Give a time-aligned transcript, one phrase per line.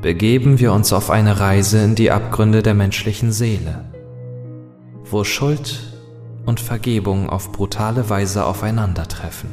[0.00, 3.84] begeben wir uns auf eine Reise in die Abgründe der menschlichen Seele,
[5.04, 5.80] wo Schuld
[6.46, 9.50] und Vergebung auf brutale Weise aufeinandertreffen.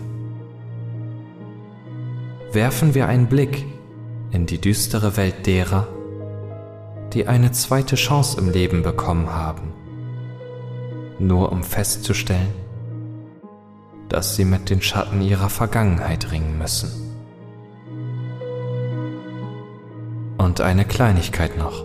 [2.52, 3.66] Werfen wir einen Blick
[4.32, 5.88] in die düstere Welt derer,
[7.14, 9.74] die eine zweite Chance im Leben bekommen haben,
[11.18, 12.54] nur um festzustellen,
[14.10, 17.05] dass sie mit den Schatten ihrer Vergangenheit ringen müssen.
[20.46, 21.84] Und eine Kleinigkeit noch.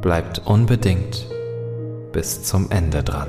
[0.00, 1.26] Bleibt unbedingt
[2.10, 3.28] bis zum Ende dran.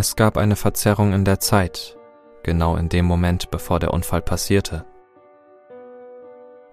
[0.00, 1.98] Es gab eine Verzerrung in der Zeit,
[2.44, 4.84] genau in dem Moment, bevor der Unfall passierte.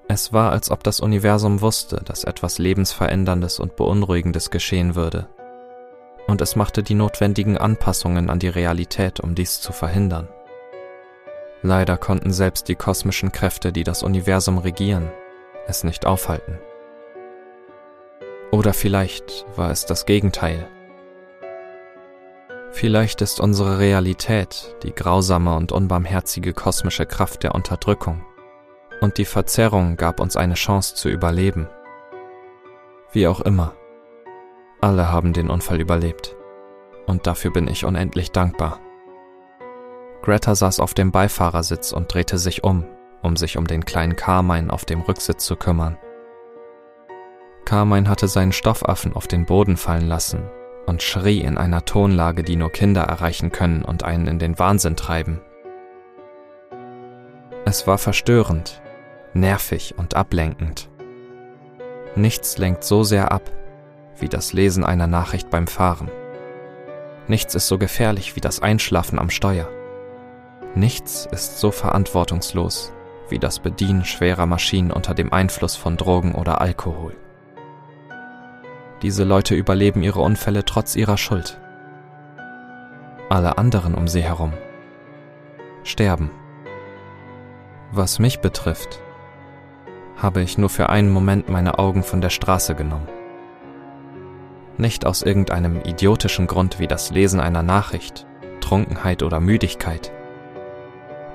[0.08, 5.28] Es war, als ob das Universum wusste, dass etwas Lebensveränderndes und Beunruhigendes geschehen würde,
[6.28, 10.28] und es machte die notwendigen Anpassungen an die Realität, um dies zu verhindern.
[11.64, 15.10] Leider konnten selbst die kosmischen Kräfte, die das Universum regieren,
[15.66, 16.60] es nicht aufhalten.
[18.52, 20.68] Oder vielleicht war es das Gegenteil.
[22.76, 28.26] Vielleicht ist unsere Realität die grausame und unbarmherzige kosmische Kraft der Unterdrückung,
[29.00, 31.70] und die Verzerrung gab uns eine Chance zu überleben.
[33.14, 33.76] Wie auch immer,
[34.82, 36.36] alle haben den Unfall überlebt,
[37.06, 38.82] und dafür bin ich unendlich dankbar.
[40.22, 42.84] Greta saß auf dem Beifahrersitz und drehte sich um,
[43.22, 45.98] um sich um den kleinen Carmine auf dem Rücksitz zu kümmern.
[47.64, 50.50] Carmine hatte seinen Stoffaffen auf den Boden fallen lassen
[50.86, 54.96] und schrie in einer Tonlage, die nur Kinder erreichen können und einen in den Wahnsinn
[54.96, 55.42] treiben.
[57.66, 58.82] Es war verstörend,
[59.34, 60.90] nervig und ablenkend.
[62.16, 63.52] Nichts lenkt so sehr ab
[64.18, 66.10] wie das Lesen einer Nachricht beim Fahren.
[67.28, 69.68] Nichts ist so gefährlich wie das Einschlafen am Steuer.
[70.76, 72.94] Nichts ist so verantwortungslos
[73.30, 77.16] wie das Bedienen schwerer Maschinen unter dem Einfluss von Drogen oder Alkohol.
[79.06, 81.60] Diese Leute überleben ihre Unfälle trotz ihrer Schuld.
[83.30, 84.52] Alle anderen um sie herum
[85.84, 86.32] sterben.
[87.92, 89.00] Was mich betrifft,
[90.18, 93.08] habe ich nur für einen Moment meine Augen von der Straße genommen.
[94.80, 98.26] Nicht aus irgendeinem idiotischen Grund wie das Lesen einer Nachricht,
[98.60, 100.12] Trunkenheit oder Müdigkeit.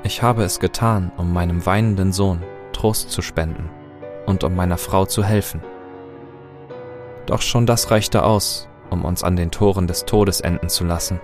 [0.02, 2.42] Ich habe es getan, um meinem weinenden Sohn
[2.72, 3.70] Trost zu spenden
[4.26, 5.60] und um meiner Frau zu helfen.
[7.30, 11.20] Doch schon das reichte aus, um uns an den Toren des Todes enden zu lassen.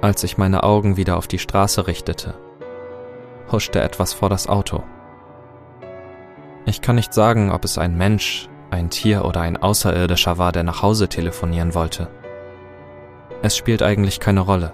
[0.00, 2.34] Als ich meine Augen wieder auf die Straße richtete,
[3.52, 4.82] huschte etwas vor das Auto.
[6.64, 10.64] Ich kann nicht sagen, ob es ein Mensch, ein Tier oder ein Außerirdischer war, der
[10.64, 12.08] nach Hause telefonieren wollte.
[13.42, 14.72] Es spielt eigentlich keine Rolle.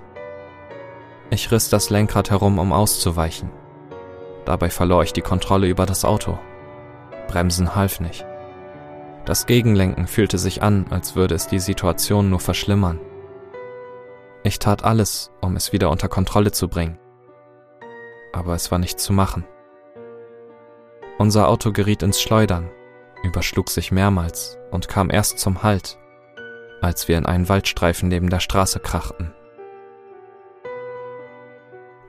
[1.29, 3.51] Ich riss das Lenkrad herum, um auszuweichen.
[4.47, 6.39] Dabei verlor ich die Kontrolle über das Auto.
[7.29, 8.25] Bremsen half nicht.
[9.25, 12.99] Das Gegenlenken fühlte sich an, als würde es die Situation nur verschlimmern.
[14.43, 16.99] Ich tat alles, um es wieder unter Kontrolle zu bringen.
[18.32, 19.44] Aber es war nicht zu machen.
[21.19, 22.69] Unser Auto geriet ins Schleudern,
[23.22, 25.99] überschlug sich mehrmals und kam erst zum Halt,
[26.81, 29.32] als wir in einen Waldstreifen neben der Straße krachten.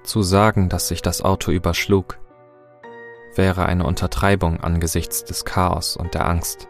[0.04, 2.18] Zu sagen, dass sich das Auto überschlug,
[3.36, 6.68] wäre eine Untertreibung angesichts des Chaos und der Angst.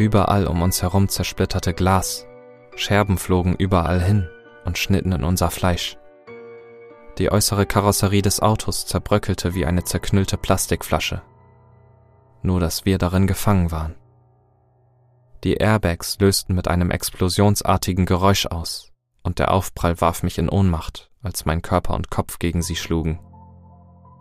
[0.00, 2.26] Überall um uns herum zersplitterte Glas,
[2.74, 4.30] Scherben flogen überall hin
[4.64, 5.98] und schnitten in unser Fleisch.
[7.18, 11.20] Die äußere Karosserie des Autos zerbröckelte wie eine zerknüllte Plastikflasche.
[12.42, 13.94] Nur dass wir darin gefangen waren.
[15.44, 18.92] Die Airbags lösten mit einem explosionsartigen Geräusch aus,
[19.22, 23.20] und der Aufprall warf mich in Ohnmacht, als mein Körper und Kopf gegen sie schlugen.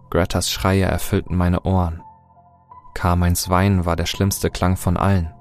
[0.10, 2.04] Gretas Schreie erfüllten meine Ohren.
[2.96, 5.34] Carmines Weinen war der schlimmste Klang von allen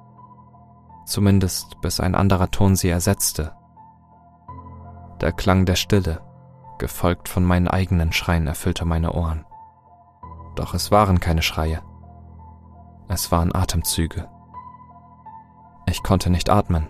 [1.09, 3.53] zumindest bis ein anderer Ton sie ersetzte.
[5.21, 6.21] Der Klang der Stille,
[6.79, 9.45] gefolgt von meinen eigenen Schreien, erfüllte meine Ohren.
[10.55, 11.83] Doch es waren keine Schreie.
[13.09, 14.29] Es waren Atemzüge.
[15.87, 16.89] Ich konnte nicht atmen.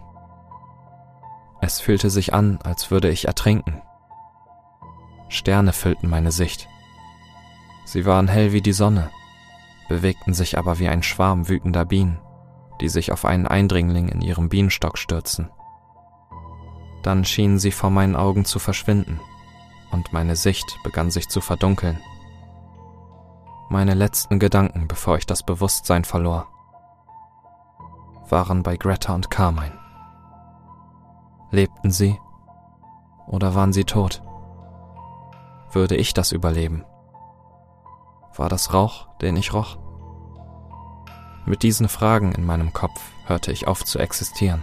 [1.60, 3.82] Es fühlte sich an, als würde ich ertrinken.
[5.28, 6.68] Sterne füllten meine Sicht.
[7.84, 9.10] Sie waren hell wie die Sonne,
[9.88, 12.20] bewegten sich aber wie ein Schwarm wütender Bienen,
[12.80, 15.50] die sich auf einen Eindringling in ihrem Bienenstock stürzen.
[17.02, 19.20] Dann schienen sie vor meinen Augen zu verschwinden,
[19.90, 21.98] und meine Sicht begann sich zu verdunkeln.
[23.70, 26.48] Meine letzten Gedanken, bevor ich das Bewusstsein verlor,
[28.28, 29.78] waren bei Greta und Carmine.
[31.50, 32.18] Lebten sie
[33.26, 34.22] oder waren sie tot?
[35.72, 36.84] Würde ich das überleben?
[38.36, 39.78] War das Rauch, den ich roch?
[41.48, 44.62] Mit diesen Fragen in meinem Kopf hörte ich auf zu existieren.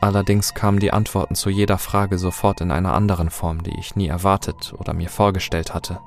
[0.00, 4.06] Allerdings kamen die Antworten zu jeder Frage sofort in einer anderen Form, die ich nie
[4.06, 6.00] erwartet oder mir vorgestellt hatte.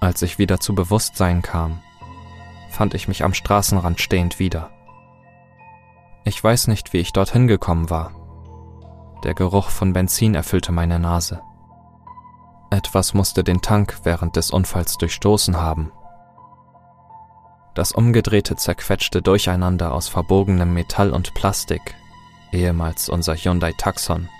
[0.00, 1.82] Als ich wieder zu Bewusstsein kam,
[2.70, 4.70] fand ich mich am Straßenrand stehend wieder.
[6.24, 8.12] Ich weiß nicht, wie ich dorthin gekommen war.
[9.22, 11.42] Der Geruch von Benzin erfüllte meine Nase.
[12.70, 15.92] Etwas musste den Tank während des Unfalls durchstoßen haben.
[17.76, 21.94] Das umgedrehte, zerquetschte Durcheinander aus verbogenem Metall und Plastik,
[22.50, 24.30] ehemals unser Hyundai Taxon,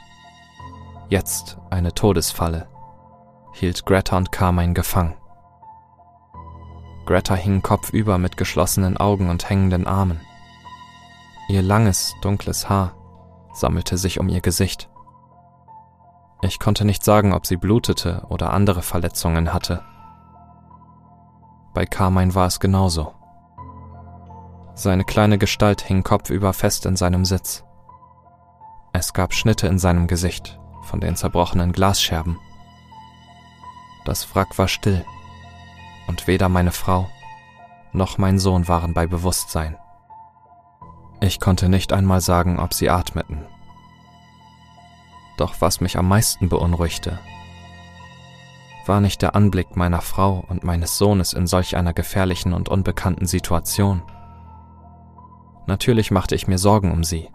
[1.11, 2.67] jetzt eine Todesfalle,
[3.53, 5.17] hielt Greta und Carmine gefangen.
[7.05, 10.23] Greta hing kopfüber mit geschlossenen Augen und hängenden Armen.
[11.51, 12.95] Ihr langes, dunkles Haar
[13.53, 14.89] sammelte sich um ihr Gesicht.
[16.41, 19.85] Ich konnte nicht sagen, ob sie blutete oder andere Verletzungen hatte.
[21.75, 23.16] Bei Carmine war es genauso.
[24.77, 27.65] Seine kleine Gestalt hing kopfüber fest in seinem Sitz.
[28.93, 32.39] Es gab Schnitte in seinem Gesicht von den zerbrochenen Glasscherben.
[34.05, 35.05] Das Wrack war still,
[36.07, 37.09] und weder meine Frau
[37.93, 39.79] noch mein Sohn waren bei Bewusstsein.
[41.21, 43.47] Ich konnte nicht einmal sagen, ob sie atmeten.
[45.39, 47.19] Doch was mich am meisten beunruhigte,
[48.85, 53.27] war nicht der Anblick meiner Frau und meines Sohnes in solch einer gefährlichen und unbekannten
[53.27, 54.03] Situation.
[55.67, 57.29] Natürlich machte ich mir Sorgen um sie.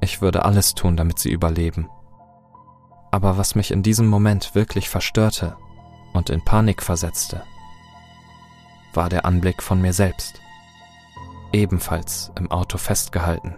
[0.00, 1.88] Ich würde alles tun, damit sie überleben.
[3.10, 5.56] Aber was mich in diesem Moment wirklich verstörte
[6.12, 7.42] und in Panik versetzte,
[8.94, 10.40] war der Anblick von mir selbst
[11.52, 13.56] ebenfalls im Auto festgehalten,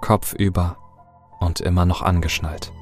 [0.00, 0.76] kopfüber
[1.40, 2.72] und immer noch angeschnallt.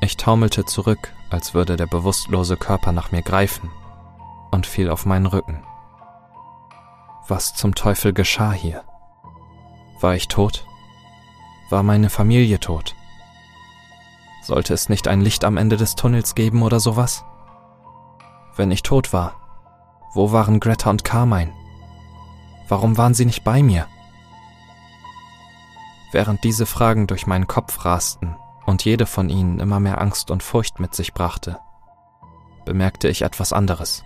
[0.00, 3.70] Ich taumelte zurück, als würde der bewusstlose Körper nach mir greifen
[4.50, 5.62] und fiel auf meinen Rücken.
[7.28, 8.82] Was zum Teufel geschah hier?
[10.00, 10.66] War ich tot?
[11.70, 12.94] War meine Familie tot?
[14.42, 17.24] Sollte es nicht ein Licht am Ende des Tunnels geben oder sowas?
[18.56, 19.34] Wenn ich tot war,
[20.14, 21.52] wo waren Greta und Carmine?
[22.68, 23.86] Warum waren sie nicht bei mir?
[26.10, 28.36] Während diese Fragen durch meinen Kopf rasten
[28.66, 31.60] und jede von ihnen immer mehr Angst und Furcht mit sich brachte,
[32.64, 34.04] bemerkte ich etwas anderes,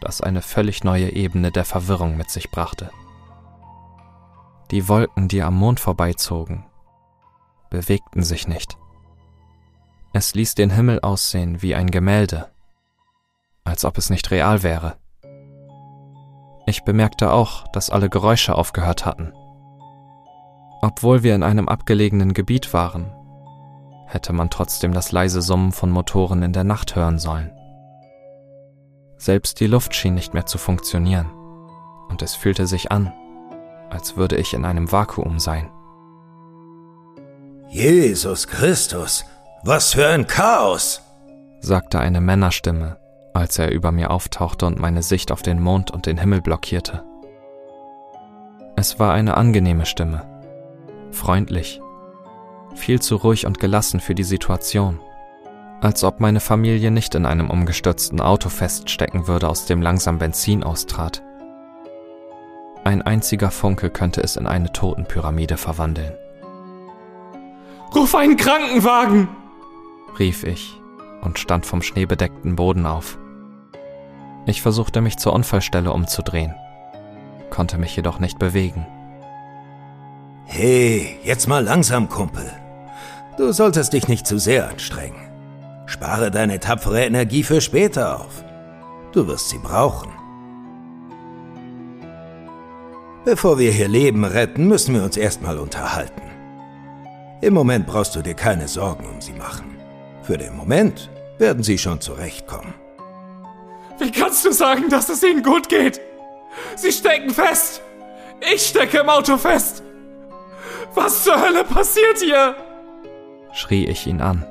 [0.00, 2.90] das eine völlig neue Ebene der Verwirrung mit sich brachte.
[4.70, 6.64] Die Wolken, die am Mond vorbeizogen,
[7.70, 8.76] bewegten sich nicht.
[10.12, 12.48] Es ließ den Himmel aussehen wie ein Gemälde,
[13.64, 14.96] als ob es nicht real wäre.
[16.66, 19.32] Ich bemerkte auch, dass alle Geräusche aufgehört hatten.
[20.82, 23.10] Obwohl wir in einem abgelegenen Gebiet waren,
[24.06, 27.57] hätte man trotzdem das leise Summen von Motoren in der Nacht hören sollen.
[29.18, 31.30] Selbst die Luft schien nicht mehr zu funktionieren,
[32.08, 33.12] und es fühlte sich an,
[33.90, 35.70] als würde ich in einem Vakuum sein.
[37.68, 39.24] Jesus Christus,
[39.64, 41.02] was für ein Chaos!
[41.60, 42.98] sagte eine Männerstimme,
[43.34, 47.04] als er über mir auftauchte und meine Sicht auf den Mond und den Himmel blockierte.
[48.76, 50.22] Es war eine angenehme Stimme,
[51.10, 51.80] freundlich,
[52.76, 55.00] viel zu ruhig und gelassen für die Situation,
[55.80, 60.64] als ob meine Familie nicht in einem umgestürzten Auto feststecken würde, aus dem langsam Benzin
[60.64, 61.22] austrat.
[62.84, 66.12] Ein einziger Funke könnte es in eine Totenpyramide verwandeln.
[67.94, 69.28] Ruf einen Krankenwagen!
[70.18, 70.80] rief ich
[71.20, 73.18] und stand vom schneebedeckten Boden auf.
[74.46, 76.54] Ich versuchte mich zur Unfallstelle umzudrehen,
[77.50, 78.86] konnte mich jedoch nicht bewegen.
[80.46, 82.50] Hey, jetzt mal langsam, Kumpel.
[83.36, 85.27] Du solltest dich nicht zu sehr anstrengen.
[85.88, 88.44] Spare deine tapfere Energie für später auf.
[89.12, 90.12] Du wirst sie brauchen.
[93.24, 96.22] Bevor wir hier Leben retten, müssen wir uns erstmal unterhalten.
[97.40, 99.78] Im Moment brauchst du dir keine Sorgen um sie machen.
[100.22, 102.74] Für den Moment werden sie schon zurechtkommen.
[103.98, 106.02] Wie kannst du sagen, dass es ihnen gut geht?
[106.76, 107.80] Sie stecken fest.
[108.52, 109.82] Ich stecke im Auto fest.
[110.94, 112.54] Was zur Hölle passiert hier?
[113.52, 114.44] schrie ich ihn an.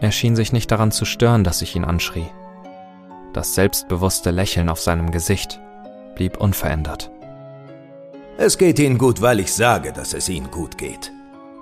[0.00, 2.26] Er schien sich nicht daran zu stören, dass ich ihn anschrie.
[3.32, 5.60] Das selbstbewusste Lächeln auf seinem Gesicht
[6.14, 7.10] blieb unverändert.
[8.38, 11.12] Es geht Ihnen gut, weil ich sage, dass es Ihnen gut geht.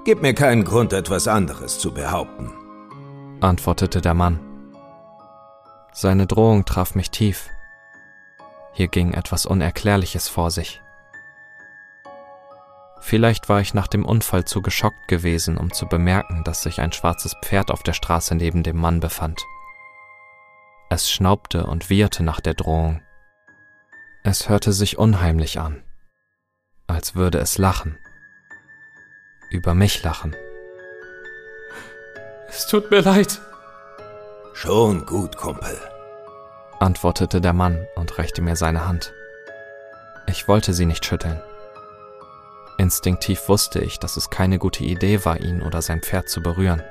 [0.04, 2.52] Gib mir keinen Grund, etwas anderes zu behaupten,
[3.40, 4.40] antwortete der Mann.
[5.92, 7.48] Seine Drohung traf mich tief.
[8.72, 10.80] Hier ging etwas Unerklärliches vor sich.
[13.08, 16.92] Vielleicht war ich nach dem Unfall zu geschockt gewesen, um zu bemerken, dass sich ein
[16.92, 19.40] schwarzes Pferd auf der Straße neben dem Mann befand.
[20.90, 23.00] Es schnaubte und wieherte nach der Drohung.
[24.24, 25.82] Es hörte sich unheimlich an,
[26.86, 27.96] als würde es lachen.
[29.48, 30.36] Über mich lachen.
[32.46, 33.40] Es tut mir leid.
[34.52, 35.80] Schon gut, Kumpel,
[36.78, 39.14] antwortete der Mann und reichte mir seine Hand.
[40.26, 41.40] Ich wollte sie nicht schütteln.
[42.78, 46.82] Instinktiv wusste ich, dass es keine gute Idee war, ihn oder sein Pferd zu berühren.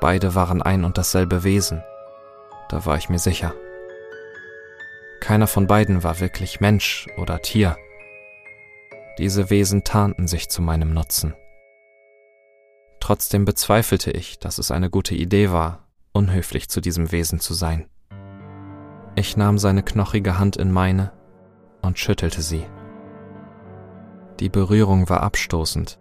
[0.00, 1.82] Beide waren ein und dasselbe Wesen,
[2.68, 3.54] da war ich mir sicher.
[5.20, 7.76] Keiner von beiden war wirklich Mensch oder Tier.
[9.16, 11.34] Diese Wesen tarnten sich zu meinem Nutzen.
[13.00, 17.88] Trotzdem bezweifelte ich, dass es eine gute Idee war, unhöflich zu diesem Wesen zu sein.
[19.14, 21.12] Ich nahm seine knochige Hand in meine
[21.80, 22.66] und schüttelte sie.
[24.44, 25.98] Die Berührung war abstoßend.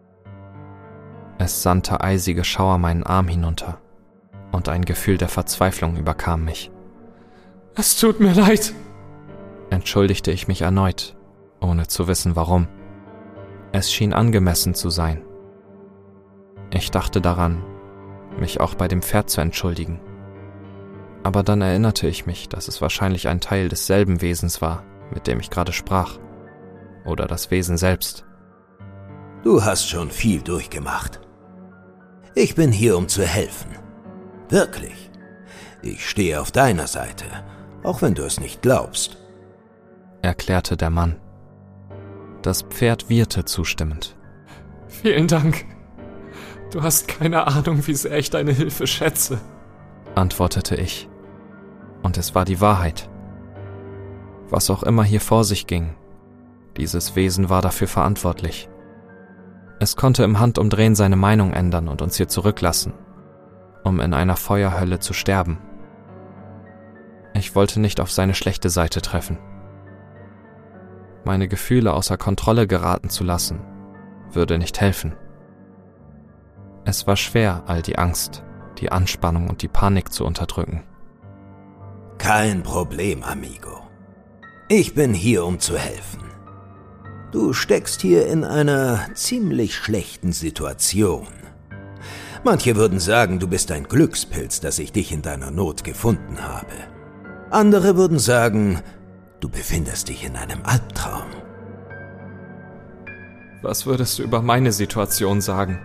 [1.38, 3.80] Es sandte eisige Schauer meinen Arm hinunter,
[4.52, 6.70] und ein Gefühl der Verzweiflung überkam mich.
[7.76, 8.74] Es tut mir leid,
[9.70, 11.16] entschuldigte ich mich erneut,
[11.62, 12.68] ohne zu wissen warum.
[13.72, 15.22] Es schien angemessen zu sein.
[16.70, 17.64] Ich dachte daran,
[18.38, 20.02] mich auch bei dem Pferd zu entschuldigen.
[21.24, 24.84] Aber dann erinnerte ich mich, dass es wahrscheinlich ein Teil desselben Wesens war,
[25.14, 26.20] mit dem ich gerade sprach
[27.06, 28.26] oder das Wesen selbst.
[29.44, 31.20] Du hast schon viel durchgemacht.
[32.34, 33.72] Ich bin hier, um zu helfen.
[34.50, 35.12] Wirklich.
[35.82, 37.26] Ich stehe auf deiner Seite,
[37.84, 39.18] auch wenn du es nicht glaubst,
[40.22, 41.20] erklärte der Mann.
[42.42, 44.16] Das Pferd wieherte zustimmend.
[44.88, 45.66] Vielen Dank.
[46.72, 49.42] Du hast keine Ahnung, wie sehr ich deine Hilfe schätze,
[50.16, 51.10] antwortete ich.
[52.02, 53.10] Und es war die Wahrheit.
[54.50, 55.96] Was auch immer hier vor sich ging,
[56.78, 58.70] dieses Wesen war dafür verantwortlich.
[59.84, 62.94] Es konnte im Handumdrehen seine Meinung ändern und uns hier zurücklassen,
[63.84, 65.58] um in einer Feuerhölle zu sterben.
[67.34, 69.40] Ich wollte nicht auf seine schlechte Seite treffen.
[71.26, 73.60] Meine Gefühle außer Kontrolle geraten zu lassen,
[74.32, 75.18] würde nicht helfen.
[76.86, 78.42] Es war schwer, all die Angst,
[78.78, 80.84] die Anspannung und die Panik zu unterdrücken.
[82.20, 83.82] Kein Problem, Amigo.
[84.70, 86.33] Ich bin hier, um zu helfen.
[87.34, 91.26] Du steckst hier in einer ziemlich schlechten Situation.
[92.44, 96.76] Manche würden sagen, du bist ein Glückspilz, dass ich dich in deiner Not gefunden habe.
[97.50, 98.82] Andere würden sagen,
[99.40, 101.26] du befindest dich in einem Albtraum.
[103.64, 105.80] Was würdest du über meine Situation sagen?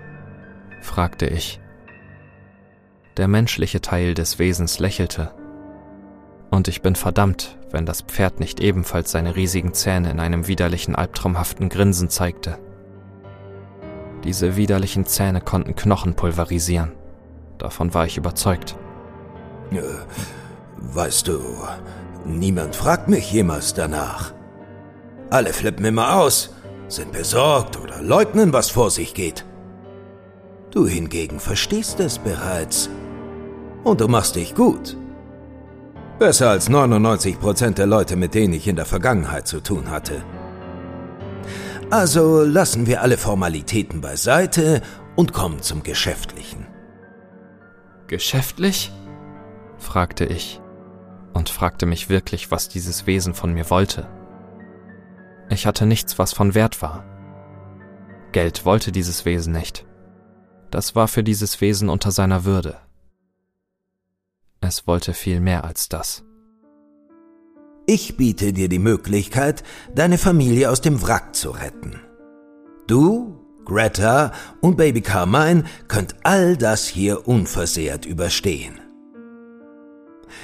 [0.83, 1.61] fragte ich.
[3.17, 5.33] Der menschliche Teil des Wesens lächelte
[6.51, 10.95] und ich bin verdammt, wenn das Pferd nicht ebenfalls seine riesigen Zähne in einem widerlichen,
[10.95, 12.59] albtraumhaften Grinsen zeigte.
[14.25, 16.93] Diese widerlichen Zähne konnten Knochen pulverisieren.
[17.59, 18.77] Davon war ich überzeugt.
[19.71, 19.83] Äh,
[20.77, 21.41] weißt du,
[22.25, 24.33] niemand fragt mich jemals danach.
[25.31, 26.55] Alle flippen immer aus,
[26.89, 29.45] sind besorgt oder leugnen, was vor sich geht.
[30.71, 32.91] Du hingegen verstehst es bereits.
[33.85, 34.97] Und du machst dich gut.
[36.19, 40.25] Besser als 99 Prozent der Leute, mit denen ich in der Vergangenheit zu tun hatte.
[41.91, 44.83] Also lassen wir alle Formalitäten beiseite
[45.15, 46.67] und kommen zum Geschäftlichen.
[48.09, 48.93] Geschäftlich?
[49.79, 50.61] fragte ich
[51.35, 54.09] und fragte mich wirklich, was dieses Wesen von mir wollte.
[55.51, 57.05] Ich hatte nichts, was von Wert war.
[58.33, 59.87] Geld wollte dieses Wesen nicht.
[60.73, 62.77] Das war für dieses Wesen unter seiner Würde.
[64.61, 66.25] Es wollte viel mehr als das.
[67.87, 69.63] Ich biete dir die Möglichkeit,
[69.95, 72.01] deine Familie aus dem Wrack zu retten.
[72.87, 78.81] Du, Greta und Baby Carmine könnt all das hier unversehrt überstehen.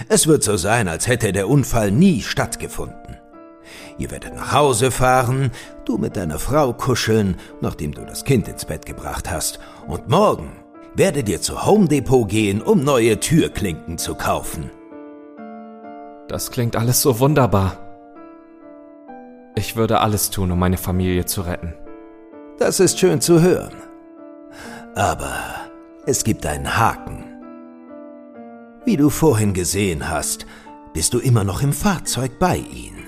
[0.08, 3.18] Es wird so sein, als hätte der Unfall nie stattgefunden.
[3.98, 5.50] Ihr werdet nach Hause fahren,
[5.84, 10.63] du mit deiner Frau kuscheln, nachdem du das Kind ins Bett gebracht hast, und morgen
[10.94, 14.70] werdet ihr zu Home Depot gehen, um neue Türklinken zu kaufen.
[16.28, 17.78] Das klingt alles so wunderbar.
[19.56, 21.74] Ich würde alles tun, um meine Familie zu retten.
[22.58, 23.74] Das ist schön zu hören.
[24.94, 25.34] Aber
[26.06, 27.24] es gibt einen Haken.
[28.84, 30.46] Wie du vorhin gesehen hast,
[30.92, 33.04] bist du immer noch im Fahrzeug bei ihnen.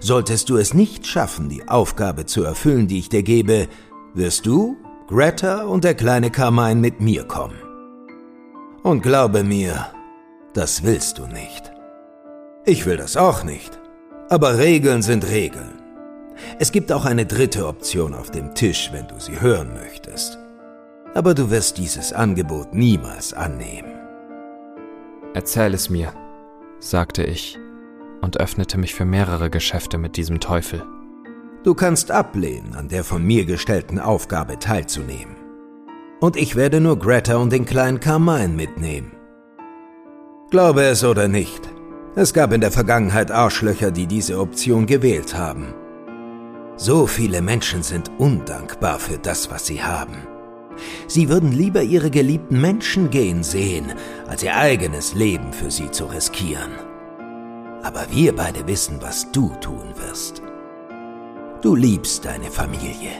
[0.00, 3.68] Solltest du es nicht schaffen, die Aufgabe zu erfüllen, die ich dir gebe,
[4.14, 4.76] wirst du,
[5.08, 7.58] Greta und der kleine Carmine mit mir kommen.
[8.82, 9.86] Und glaube mir,
[10.52, 11.72] das willst du nicht.
[12.66, 13.80] Ich will das auch nicht.
[14.28, 15.80] Aber Regeln sind Regeln.
[16.58, 20.38] Es gibt auch eine dritte Option auf dem Tisch, wenn du sie hören möchtest.
[21.14, 23.98] Aber du wirst dieses Angebot niemals annehmen.
[25.32, 26.12] Erzähl es mir,
[26.80, 27.58] sagte ich
[28.20, 30.82] und öffnete mich für mehrere Geschäfte mit diesem Teufel.
[31.64, 35.36] Du kannst ablehnen, an der von mir gestellten Aufgabe teilzunehmen.
[36.20, 39.12] Und ich werde nur Greta und den kleinen Carmine mitnehmen.
[40.50, 41.68] Glaube es oder nicht,
[42.14, 45.74] es gab in der Vergangenheit Arschlöcher, die diese Option gewählt haben.
[46.76, 50.26] So viele Menschen sind undankbar für das, was sie haben.
[51.08, 53.92] Sie würden lieber ihre geliebten Menschen gehen sehen,
[54.28, 56.70] als ihr eigenes Leben für sie zu riskieren.
[57.82, 60.42] Aber wir beide wissen, was du tun wirst.
[61.60, 63.10] Du liebst deine Familie.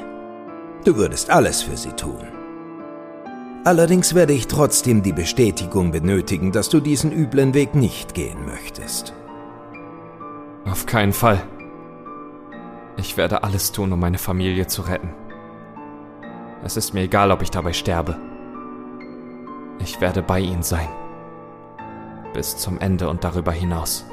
[0.84, 2.24] Du würdest alles für sie tun.
[3.64, 9.12] Allerdings werde ich trotzdem die Bestätigung benötigen, dass du diesen üblen Weg nicht gehen möchtest.
[10.64, 11.42] Auf keinen Fall.
[12.96, 15.12] Ich werde alles tun, um meine Familie zu retten.
[16.62, 18.16] Es ist mir egal, ob ich dabei sterbe.
[19.80, 20.88] Ich werde bei ihnen sein.
[22.34, 24.06] Bis zum Ende und darüber hinaus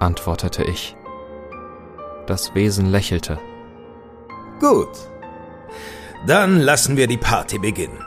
[0.00, 0.97] antwortete ich.
[2.28, 3.38] Das Wesen lächelte.
[4.60, 4.90] Gut.
[6.26, 8.04] Dann lassen wir die Party beginnen.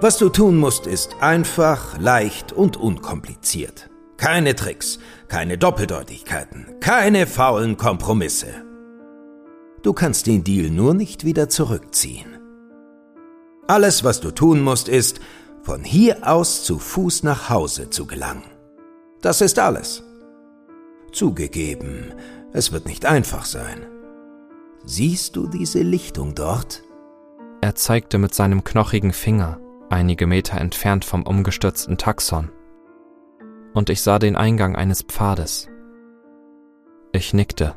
[0.00, 3.88] Was du tun musst, ist einfach, leicht und unkompliziert.
[4.16, 8.48] Keine Tricks, keine Doppeldeutigkeiten, keine faulen Kompromisse.
[9.84, 12.38] Du kannst den Deal nur nicht wieder zurückziehen.
[13.68, 15.20] Alles, was du tun musst, ist,
[15.62, 18.50] von hier aus zu Fuß nach Hause zu gelangen.
[19.22, 20.02] Das ist alles.
[21.12, 22.12] Zugegeben,
[22.54, 23.86] es wird nicht einfach sein.
[24.86, 26.82] Siehst du diese Lichtung dort?
[27.60, 32.50] Er zeigte mit seinem knochigen Finger, einige Meter entfernt vom umgestürzten Taxon.
[33.74, 35.68] Und ich sah den Eingang eines Pfades.
[37.12, 37.74] Ich nickte.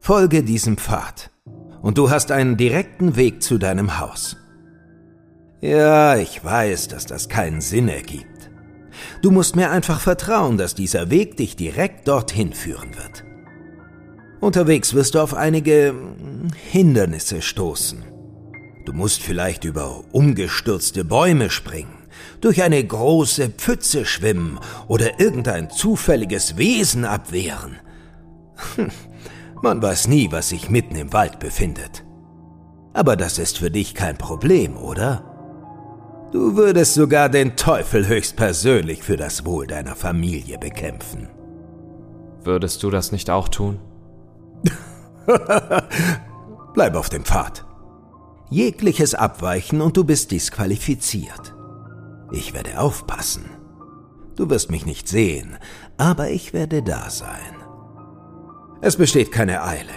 [0.00, 1.30] Folge diesem Pfad,
[1.80, 4.36] und du hast einen direkten Weg zu deinem Haus.
[5.60, 8.50] Ja, ich weiß, dass das keinen Sinn ergibt.
[9.22, 13.23] Du musst mir einfach vertrauen, dass dieser Weg dich direkt dorthin führen wird.
[14.44, 18.04] Unterwegs wirst du auf einige hm, Hindernisse stoßen.
[18.84, 21.96] Du musst vielleicht über umgestürzte Bäume springen,
[22.42, 27.76] durch eine große Pfütze schwimmen oder irgendein zufälliges Wesen abwehren.
[28.76, 28.90] Hm,
[29.62, 32.04] man weiß nie, was sich mitten im Wald befindet.
[32.92, 35.24] Aber das ist für dich kein Problem, oder?
[36.32, 41.30] Du würdest sogar den Teufel höchstpersönlich für das Wohl deiner Familie bekämpfen.
[42.42, 43.80] Würdest du das nicht auch tun?
[46.74, 47.64] Bleib auf dem Pfad.
[48.50, 51.54] Jegliches Abweichen und du bist disqualifiziert.
[52.30, 53.44] Ich werde aufpassen.
[54.36, 55.56] Du wirst mich nicht sehen,
[55.96, 57.56] aber ich werde da sein.
[58.80, 59.92] Es besteht keine Eile.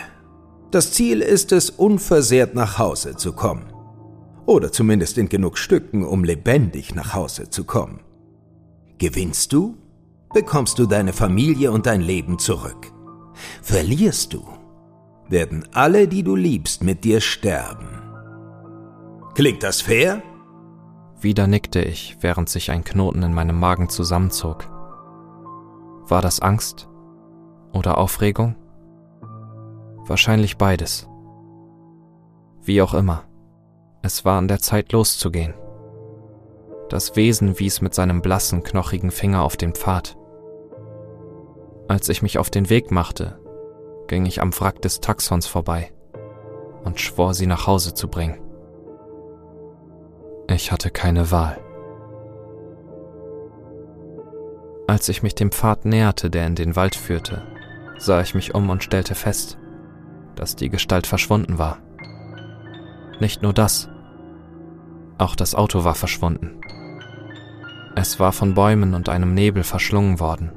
[0.72, 3.74] Das Ziel ist es, unversehrt nach Hause zu kommen.
[4.46, 8.02] Oder zumindest in genug Stücken, um lebendig nach Hause zu kommen.
[8.98, 9.78] Gewinnst du,
[10.34, 12.92] bekommst du deine Familie und dein Leben zurück.
[13.62, 14.46] Verlierst du,
[15.30, 17.88] werden alle, die du liebst, mit dir sterben.
[19.36, 20.22] Klingt das fair?
[21.20, 24.66] Wieder nickte ich, während sich ein Knoten in meinem Magen zusammenzog.
[26.08, 26.88] War das Angst
[27.74, 28.56] oder Aufregung?
[30.06, 31.08] Wahrscheinlich beides.
[32.62, 33.26] Wie auch immer.
[34.02, 35.54] Es war an der Zeit loszugehen.
[36.90, 40.18] Das Wesen wies mit seinem blassen, knochigen Finger auf den Pfad.
[41.90, 43.40] Als ich mich auf den Weg machte,
[44.08, 45.92] ging ich am Wrack des Taxons vorbei
[46.84, 48.40] und schwor, sie nach Hause zu bringen.
[50.50, 51.60] Ich hatte keine Wahl.
[54.88, 57.46] Als ich mich dem Pfad näherte, der in den Wald führte,
[57.98, 59.58] sah ich mich um und stellte fest,
[60.36, 61.80] dass die Gestalt verschwunden war.
[63.20, 63.90] Nicht nur das,
[65.18, 66.62] auch das Auto war verschwunden.
[67.96, 70.52] Es war von Bäumen und einem Nebel verschlungen worden,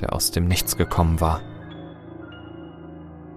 [0.00, 1.40] der aus dem Nichts gekommen war.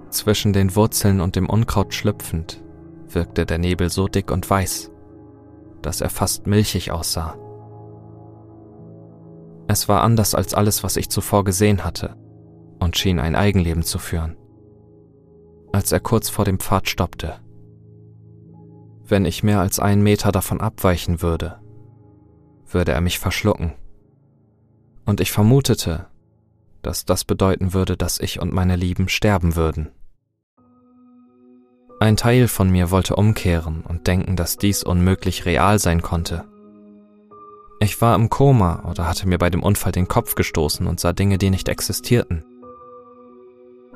[0.10, 2.64] Zwischen den Wurzeln und dem Unkraut schlüpfend
[3.08, 4.92] wirkte der Nebel so dick und weiß,
[5.82, 7.38] dass er fast milchig aussah.
[9.68, 12.16] Es war anders als alles, was ich zuvor gesehen hatte,
[12.80, 14.36] und schien ein Eigenleben zu führen.
[15.72, 17.36] Als er kurz vor dem Pfad stoppte,
[19.06, 21.60] Wenn ich mehr als einen Meter davon abweichen würde,
[22.68, 23.74] würde er mich verschlucken.
[25.06, 26.08] Und ich vermutete,
[26.84, 29.90] dass das bedeuten würde, dass ich und meine Lieben sterben würden.
[32.02, 36.46] Ein Teil von mir wollte umkehren und denken, dass dies unmöglich real sein konnte.
[37.82, 41.12] Ich war im Koma oder hatte mir bei dem Unfall den Kopf gestoßen und sah
[41.12, 42.46] Dinge, die nicht existierten.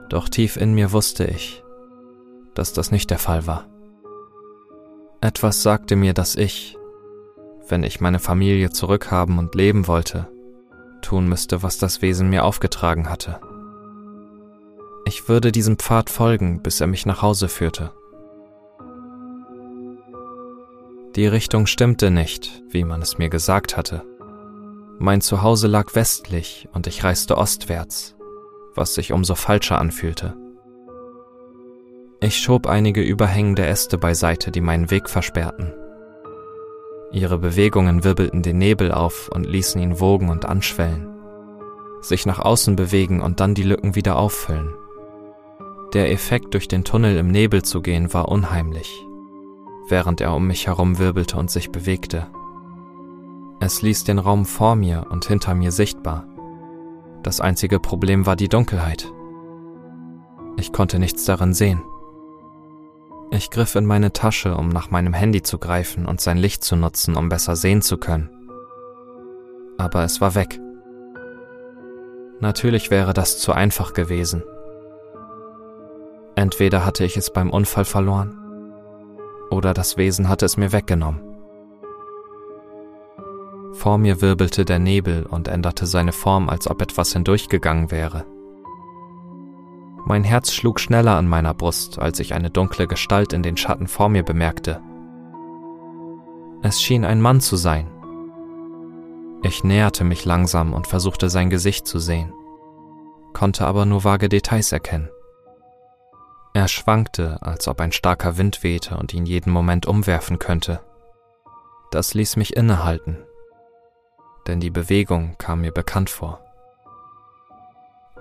[0.10, 1.64] Doch tief in mir wusste ich,
[2.56, 3.68] dass das nicht der Fall war.
[5.22, 6.78] Etwas sagte mir, dass ich,
[7.70, 10.28] wenn ich meine Familie zurückhaben und leben wollte,
[11.02, 13.40] tun müsste, was das Wesen mir aufgetragen hatte.
[15.06, 17.92] Ich würde diesem Pfad folgen, bis er mich nach Hause führte.
[21.16, 24.04] Die Richtung stimmte nicht, wie man es mir gesagt hatte.
[24.98, 28.16] Mein Zuhause lag westlich und ich reiste ostwärts,
[28.74, 30.36] was sich umso falscher anfühlte.
[32.22, 35.74] Ich schob einige überhängende Äste beiseite, die meinen Weg versperrten.
[37.12, 41.10] Ihre Bewegungen wirbelten den Nebel auf und ließen ihn wogen und anschwellen,
[42.02, 44.74] sich nach außen bewegen und dann die Lücken wieder auffüllen.
[45.94, 49.06] Der Effekt, durch den Tunnel im Nebel zu gehen, war unheimlich,
[49.90, 52.26] während er um mich herum wirbelte und sich bewegte.
[53.60, 56.26] Es ließ den Raum vor mir und hinter mir sichtbar.
[57.22, 59.14] Das einzige Problem war die Dunkelheit.
[60.58, 61.84] Ich konnte nichts darin sehen.
[63.30, 66.76] Ich griff in meine Tasche, um nach meinem Handy zu greifen und sein Licht zu
[66.76, 68.32] nutzen, um besser sehen zu können.
[69.78, 70.60] Aber es war weg.
[72.40, 74.44] Natürlich wäre das zu einfach gewesen.
[76.36, 78.38] Entweder hatte ich es beim Unfall verloren,
[79.50, 81.22] oder das Wesen hatte es mir weggenommen.
[83.74, 88.26] Vor mir wirbelte der Nebel und änderte seine Form, als ob etwas hindurchgegangen wäre.
[90.06, 93.88] Mein Herz schlug schneller an meiner Brust, als ich eine dunkle Gestalt in den Schatten
[93.88, 94.82] vor mir bemerkte.
[96.62, 97.88] Es schien ein Mann zu sein.
[99.44, 102.34] Ich näherte mich langsam und versuchte sein Gesicht zu sehen,
[103.34, 105.10] konnte aber nur vage Details erkennen.
[106.54, 110.82] Er schwankte, als ob ein starker Wind wehte und ihn jeden Moment umwerfen könnte.
[111.90, 113.18] Das ließ mich innehalten,
[114.48, 116.40] denn die Bewegung kam mir bekannt vor.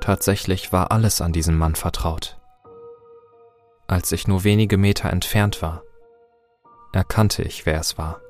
[0.00, 2.38] Tatsächlich war alles an diesem Mann vertraut.
[3.86, 5.82] Als ich nur wenige Meter entfernt war,
[6.92, 8.20] erkannte ich, wer es war.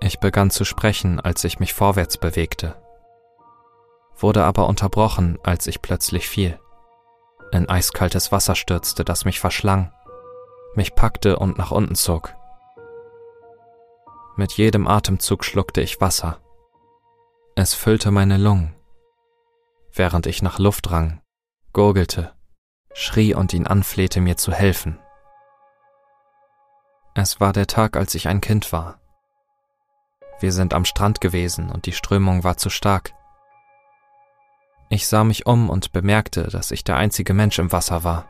[0.00, 2.74] Ich begann zu sprechen, als ich mich vorwärts bewegte,
[4.16, 6.58] wurde aber unterbrochen, als ich plötzlich fiel,
[7.52, 9.92] in eiskaltes Wasser stürzte, das mich verschlang,
[10.74, 12.34] mich packte und nach unten zog.
[14.36, 16.38] Mit jedem Atemzug schluckte ich Wasser
[17.58, 18.74] es füllte meine Lungen,
[19.90, 21.22] während ich nach Luft rang,
[21.72, 22.34] gurgelte,
[22.92, 24.98] schrie und ihn anflehte, mir zu helfen.
[27.14, 29.00] Es war der Tag, als ich ein Kind war.
[30.38, 33.14] Wir sind am Strand gewesen und die Strömung war zu stark.
[34.88, 38.26] Ich sah mich um und bemerkte, dass ich der einzige Mensch im Wasser war.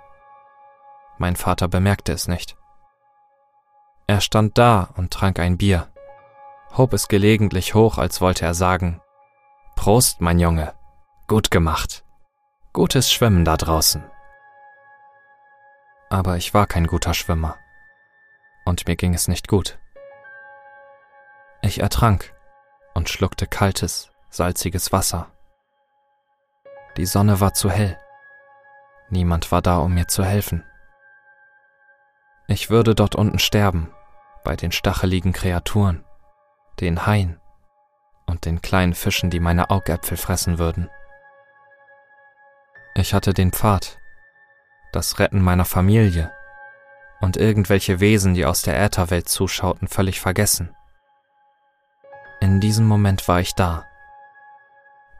[1.18, 2.56] Mein Vater bemerkte es nicht.
[4.06, 5.88] Er stand da und trank ein Bier,
[6.76, 9.00] hob es gelegentlich hoch, als wollte er sagen,
[9.74, 10.74] Prost, mein Junge.
[11.28, 12.04] Gut gemacht.
[12.72, 14.04] Gutes Schwimmen da draußen.
[16.08, 17.56] Aber ich war kein guter Schwimmer.
[18.64, 19.78] Und mir ging es nicht gut.
[21.62, 22.34] Ich ertrank
[22.94, 25.30] und schluckte kaltes, salziges Wasser.
[26.96, 27.98] Die Sonne war zu hell.
[29.11, 30.64] Niemand war da, um mir zu helfen.
[32.48, 33.92] Ich würde dort unten sterben,
[34.44, 36.04] bei den stacheligen Kreaturen,
[36.80, 37.40] den Haien
[38.26, 40.88] und den kleinen Fischen, die meine Augäpfel fressen würden.
[42.94, 43.98] Ich hatte den Pfad,
[44.92, 46.32] das Retten meiner Familie
[47.20, 50.74] und irgendwelche Wesen, die aus der Ätherwelt zuschauten, völlig vergessen.
[52.40, 53.85] In diesem Moment war ich da.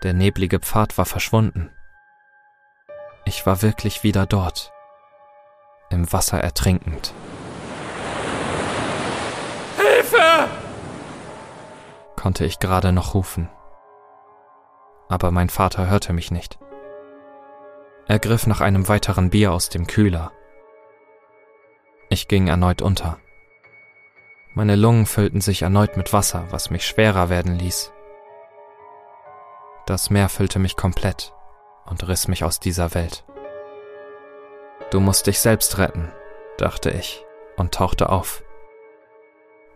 [0.03, 1.71] Der neblige Pfad war verschwunden.
[3.25, 4.73] Ich war wirklich wieder dort,
[5.91, 7.13] im Wasser ertrinkend.
[9.77, 10.49] Hilfe!
[12.17, 13.49] konnte ich gerade noch rufen.
[15.09, 16.59] Aber mein Vater hörte mich nicht.
[18.09, 20.33] Er griff nach einem weiteren Bier aus dem Kühler.
[22.09, 23.19] Ich ging erneut unter.
[24.55, 27.93] Meine Lungen füllten sich erneut mit Wasser, was mich schwerer werden ließ.
[29.87, 31.33] Das Meer füllte mich komplett
[31.87, 33.25] und riss mich aus dieser Welt.
[34.91, 36.11] Du musst dich selbst retten,
[36.59, 37.25] dachte ich
[37.57, 38.43] und tauchte auf.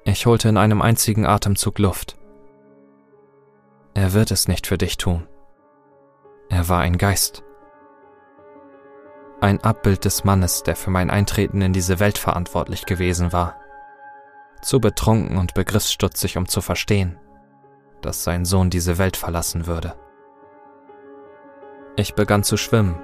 [0.05, 2.19] Ich holte in einem einzigen Atemzug Luft.
[3.95, 5.29] Er wird es nicht für dich tun.
[6.49, 7.45] Er war ein Geist.
[9.41, 13.61] Ein Abbild des Mannes, der für mein Eintreten in diese Welt verantwortlich gewesen war.
[14.61, 17.19] Zu betrunken und begriffsstutzig, um zu verstehen,
[18.03, 19.95] dass sein Sohn diese Welt verlassen würde.
[21.97, 22.99] Ich begann zu schwimmen.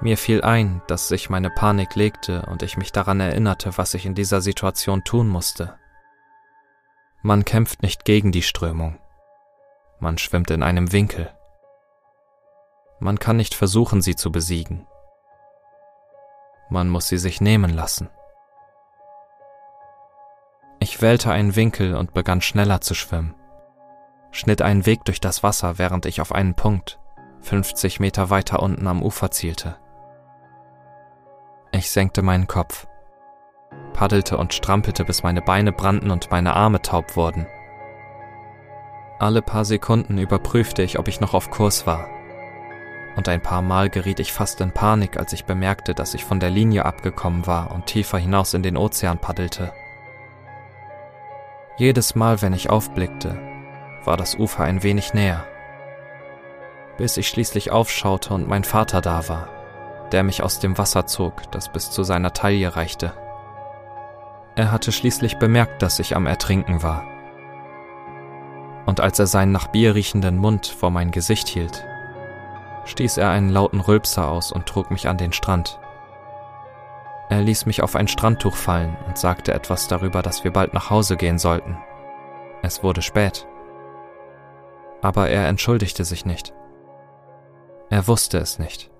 [0.00, 4.06] Mir fiel ein, dass sich meine Panik legte und ich mich daran erinnerte, was ich
[4.06, 5.78] in dieser Situation tun musste.
[7.22, 8.98] Man kämpft nicht gegen die Strömung.
[9.98, 11.30] Man schwimmt in einem Winkel.
[13.00, 14.86] Man kann nicht versuchen, sie zu besiegen.
[16.68, 18.10] Man muss sie sich nehmen lassen.
[20.80, 23.34] Ich wählte einen Winkel und begann schneller zu schwimmen,
[24.34, 26.98] schnitt einen Weg durch das Wasser, während ich auf einen Punkt,
[27.42, 29.76] 50 Meter weiter unten am Ufer zielte.
[31.72, 32.86] Ich senkte meinen Kopf,
[33.92, 37.46] paddelte und strampelte, bis meine Beine brannten und meine Arme taub wurden.
[39.18, 42.08] Alle paar Sekunden überprüfte ich, ob ich noch auf Kurs war.
[43.16, 46.40] Und ein paar Mal geriet ich fast in Panik, als ich bemerkte, dass ich von
[46.40, 49.72] der Linie abgekommen war und tiefer hinaus in den Ozean paddelte.
[51.76, 53.53] Jedes Mal, wenn ich aufblickte,
[54.06, 55.44] war das Ufer ein wenig näher.
[56.96, 59.48] Bis ich schließlich aufschaute und mein Vater da war,
[60.12, 63.12] der mich aus dem Wasser zog, das bis zu seiner Taille reichte.
[64.56, 67.04] Er hatte schließlich bemerkt, dass ich am Ertrinken war
[68.86, 71.84] und als er seinen nach Bier riechenden Mund vor mein Gesicht hielt,
[72.84, 75.80] stieß er einen lauten Rülpser aus und trug mich an den Strand.
[77.30, 80.90] Er ließ mich auf ein Strandtuch fallen und sagte etwas darüber, dass wir bald nach
[80.90, 81.78] Hause gehen sollten.
[82.62, 83.46] Es wurde spät.
[85.04, 86.52] Aber er entschuldigte sich nicht.
[87.90, 88.90] Er wusste es nicht.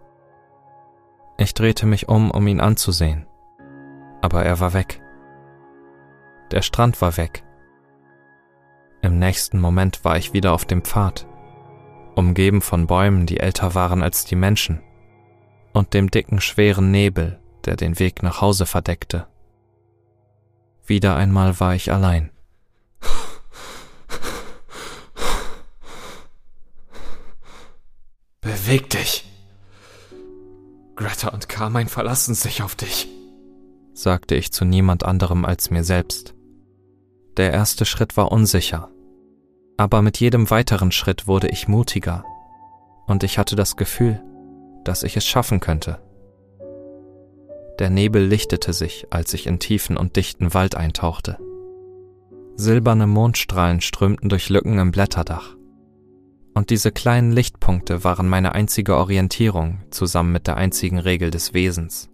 [1.36, 3.26] Ich drehte mich um, um ihn anzusehen.
[4.20, 5.00] Aber er war weg.
[6.52, 7.44] Der Strand war weg
[9.04, 11.26] im nächsten Moment war ich wieder auf dem Pfad,
[12.14, 14.80] umgeben von Bäumen, die älter waren als die Menschen,
[15.74, 19.26] und dem dicken, schweren Nebel, der den Weg nach Hause verdeckte.
[20.86, 22.30] Wieder einmal war ich allein.
[28.44, 29.24] Beweg dich.
[30.96, 33.08] Greta und Carmine verlassen sich auf dich,
[33.94, 36.34] sagte ich zu niemand anderem als mir selbst.
[37.38, 38.90] Der erste Schritt war unsicher,
[39.76, 42.24] aber mit jedem weiteren Schritt wurde ich mutiger
[43.06, 44.22] und ich hatte das Gefühl,
[44.84, 46.00] dass ich es schaffen könnte.
[47.78, 51.38] Der Nebel lichtete sich, als ich in tiefen und dichten Wald eintauchte.
[52.56, 55.53] Silberne Mondstrahlen strömten durch Lücken im Blätterdach.
[56.54, 62.08] Und diese kleinen Lichtpunkte waren meine einzige Orientierung zusammen mit der einzigen Regel des Wesens.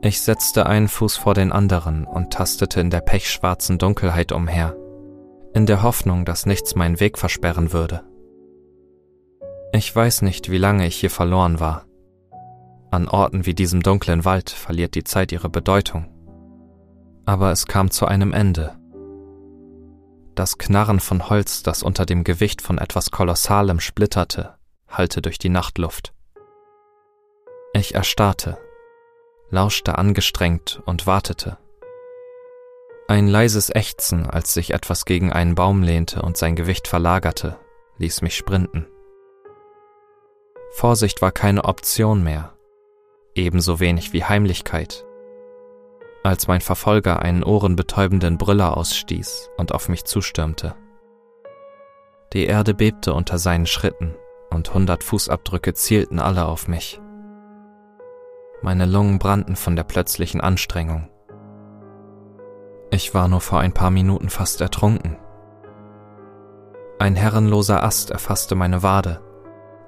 [0.00, 4.76] Ich setzte einen Fuß vor den anderen und tastete in der pechschwarzen Dunkelheit umher
[5.54, 8.04] in der Hoffnung, dass nichts meinen Weg versperren würde.
[9.72, 11.84] Ich weiß nicht, wie lange ich hier verloren war.
[12.90, 16.06] An Orten wie diesem dunklen Wald verliert die Zeit ihre Bedeutung.
[17.26, 18.77] Aber es kam zu einem Ende.
[20.38, 24.54] Das Knarren von Holz, das unter dem Gewicht von etwas Kolossalem splitterte,
[24.88, 26.14] hallte durch die Nachtluft.
[27.72, 28.56] Ich erstarrte,
[29.50, 31.58] lauschte angestrengt und wartete.
[33.08, 37.58] Ein leises Ächzen, als sich etwas gegen einen Baum lehnte und sein Gewicht verlagerte,
[37.96, 38.86] ließ mich sprinten.
[40.70, 42.56] Vorsicht war keine Option mehr,
[43.34, 45.04] ebenso wenig wie Heimlichkeit.
[46.28, 50.74] Als mein Verfolger einen ohrenbetäubenden Brüller ausstieß und auf mich zustürmte.
[52.34, 54.14] Die Erde bebte unter seinen Schritten
[54.50, 57.00] und hundert Fußabdrücke zielten alle auf mich.
[58.60, 61.08] Meine Lungen brannten von der plötzlichen Anstrengung.
[62.90, 65.16] Ich war nur vor ein paar Minuten fast ertrunken.
[66.98, 69.22] Ein herrenloser Ast erfasste meine Wade,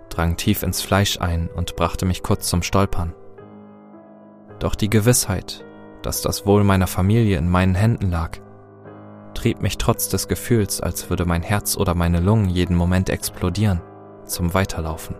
[0.08, 3.12] drang tief ins Fleisch ein und brachte mich kurz zum Stolpern.
[4.58, 5.66] Doch die Gewissheit,
[6.02, 8.38] dass das Wohl meiner Familie in meinen Händen lag,
[9.34, 13.80] trieb mich trotz des Gefühls, als würde mein Herz oder meine Lungen jeden Moment explodieren,
[14.24, 15.16] zum Weiterlaufen.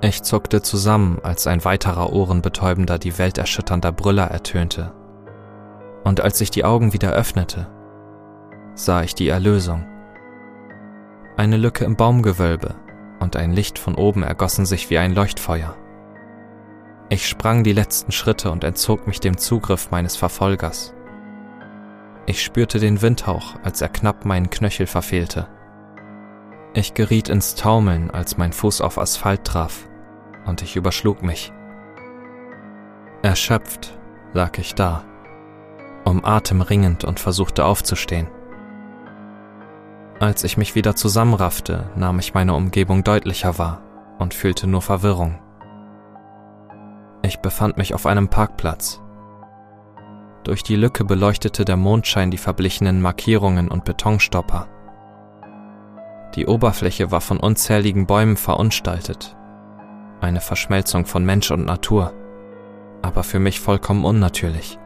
[0.00, 4.92] Ich zuckte zusammen, als ein weiterer ohrenbetäubender, die Welt erschütternder Brüller ertönte
[6.04, 7.68] und als ich die Augen wieder öffnete,
[8.74, 9.86] sah ich die Erlösung.
[11.36, 12.74] Eine Lücke im Baumgewölbe
[13.20, 15.76] und ein Licht von oben ergossen sich wie ein Leuchtfeuer.
[17.12, 20.94] Ich sprang die letzten Schritte und entzog mich dem Zugriff meines Verfolgers.
[22.24, 25.46] Ich spürte den Windhauch, als er knapp meinen Knöchel verfehlte.
[26.72, 29.86] Ich geriet ins Taumeln, als mein Fuß auf Asphalt traf,
[30.46, 31.52] und ich überschlug mich.
[33.20, 33.92] Erschöpft
[34.32, 35.04] lag ich da
[36.06, 38.28] um Atem ringend und versuchte aufzustehen.
[40.18, 43.82] Als ich mich wieder zusammenraffte, nahm ich meine Umgebung deutlicher wahr
[44.18, 45.41] und fühlte nur Verwirrung.
[47.22, 49.00] Ich befand mich auf einem Parkplatz.
[50.42, 54.66] Durch die Lücke beleuchtete der Mondschein die verblichenen Markierungen und Betonstopper.
[56.34, 59.36] Die Oberfläche war von unzähligen Bäumen verunstaltet.
[60.20, 62.12] Eine Verschmelzung von Mensch und Natur,
[63.02, 64.78] aber für mich vollkommen unnatürlich.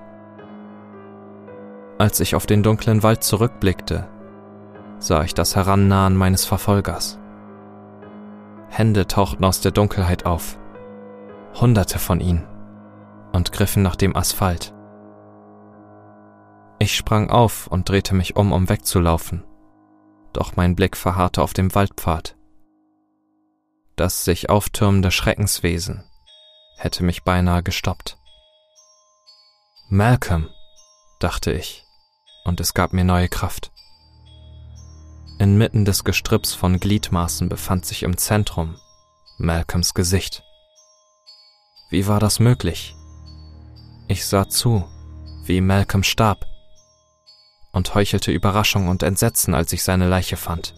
[1.99, 4.09] Als ich auf den dunklen Wald zurückblickte,
[4.99, 7.19] sah ich das Herannahen meines Verfolgers.
[8.69, 10.59] Hände tauchten aus der Dunkelheit auf,
[11.61, 12.47] hunderte von ihnen,
[13.33, 14.75] und griffen nach dem Asphalt.
[16.79, 19.45] Ich sprang auf und drehte mich um, um wegzulaufen,
[20.33, 22.37] doch mein Blick verharrte auf dem Waldpfad.
[23.97, 26.05] Das sich auftürmende Schreckenswesen
[26.77, 28.19] hätte mich beinahe gestoppt.
[29.89, 30.51] Malcolm,
[31.21, 31.87] dachte ich,
[32.45, 33.73] und es gab mir neue Kraft.
[35.39, 38.77] Inmitten des Gestripps von Gliedmaßen befand sich im Zentrum
[39.39, 40.46] Malcolms Gesicht.
[41.89, 42.97] Wie war das möglich?
[44.09, 44.85] Ich sah zu,
[45.45, 46.45] wie Malcolm starb
[47.73, 50.75] und heuchelte Überraschung und Entsetzen, als ich seine Leiche fand.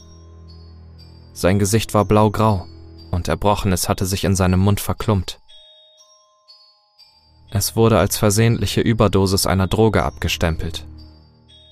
[1.32, 2.66] Sein Gesicht war blaugrau
[3.10, 5.40] und Erbrochenes hatte sich in seinem Mund verklumpt.
[7.50, 10.86] Es wurde als versehentliche Überdosis einer Droge abgestempelt.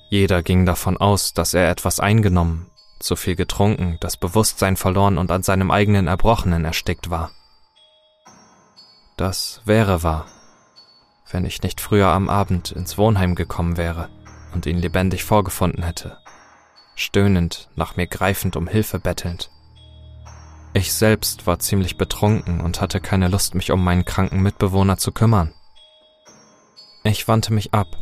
[0.08, 5.30] Jeder ging davon aus, dass er etwas eingenommen zu viel getrunken, das Bewusstsein verloren und
[5.30, 7.30] an seinem eigenen Erbrochenen erstickt war.
[9.16, 10.26] Das wäre wahr,
[11.30, 14.10] wenn ich nicht früher am Abend ins Wohnheim gekommen wäre
[14.52, 16.18] und ihn lebendig vorgefunden hätte,
[16.94, 19.50] stöhnend, nach mir greifend um Hilfe bettelnd.
[20.74, 25.12] Ich selbst war ziemlich betrunken und hatte keine Lust, mich um meinen kranken Mitbewohner zu
[25.12, 25.54] kümmern.
[27.02, 27.96] Ich wandte mich ab,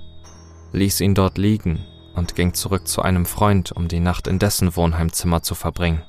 [0.72, 4.74] ließ ihn dort liegen und ging zurück zu einem Freund, um die Nacht in dessen
[4.74, 6.02] Wohnheimzimmer zu verbringen.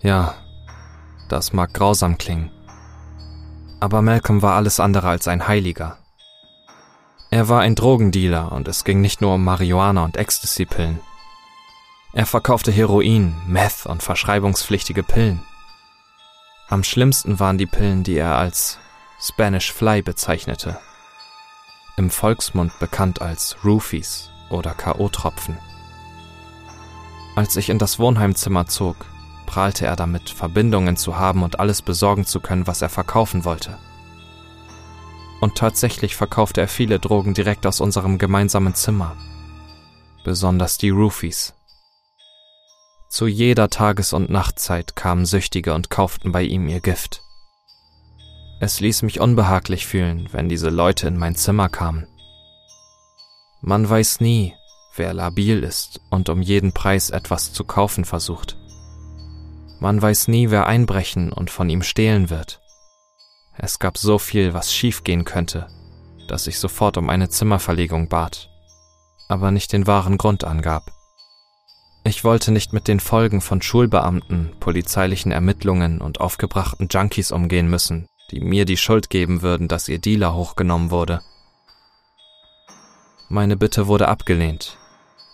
[0.00, 0.36] Ja,
[1.28, 2.52] das mag grausam klingen.
[3.80, 5.98] Aber Malcolm war alles andere als ein Heiliger.
[7.30, 11.00] Er war ein Drogendealer und es ging nicht nur um Marihuana und Ecstasy-Pillen.
[12.12, 15.40] Er verkaufte Heroin, Meth und verschreibungspflichtige Pillen.
[16.68, 18.78] Am schlimmsten waren die Pillen, die er als
[19.20, 20.78] Spanish Fly bezeichnete.
[21.96, 25.56] Im Volksmund bekannt als Roofies oder K.O.-Tropfen.
[27.36, 28.96] Als ich in das Wohnheimzimmer zog,
[29.48, 33.78] prahlte er damit, Verbindungen zu haben und alles besorgen zu können, was er verkaufen wollte.
[35.40, 39.16] Und tatsächlich verkaufte er viele Drogen direkt aus unserem gemeinsamen Zimmer,
[40.22, 41.54] besonders die Roofies.
[43.08, 47.22] Zu jeder Tages- und Nachtzeit kamen Süchtige und kauften bei ihm ihr Gift.
[48.60, 52.06] Es ließ mich unbehaglich fühlen, wenn diese Leute in mein Zimmer kamen.
[53.62, 54.54] Man weiß nie,
[54.94, 58.58] wer labil ist und um jeden Preis etwas zu kaufen versucht.
[59.80, 62.60] Man weiß nie, wer einbrechen und von ihm stehlen wird.
[63.56, 65.68] Es gab so viel, was schiefgehen könnte,
[66.28, 68.50] dass ich sofort um eine Zimmerverlegung bat,
[69.28, 70.90] aber nicht den wahren Grund angab.
[72.04, 78.06] Ich wollte nicht mit den Folgen von Schulbeamten, polizeilichen Ermittlungen und aufgebrachten Junkies umgehen müssen,
[78.30, 81.20] die mir die Schuld geben würden, dass ihr Dealer hochgenommen wurde
[83.30, 84.78] meine Bitte wurde abgelehnt,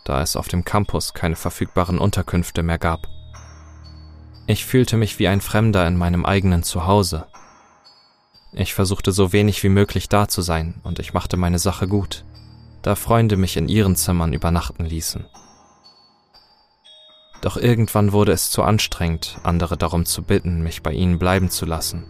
[0.04, 3.06] da es auf dem Campus keine verfügbaren Unterkünfte mehr gab.
[4.46, 7.26] Ich fühlte mich wie ein Fremder in meinem eigenen Zuhause.
[8.52, 12.24] Ich versuchte so wenig wie möglich da zu sein und ich machte meine Sache gut,
[12.82, 15.24] da Freunde mich in ihren Zimmern übernachten ließen.
[17.40, 21.64] Doch irgendwann wurde es zu anstrengend, andere darum zu bitten, mich bei ihnen bleiben zu
[21.64, 22.04] lassen.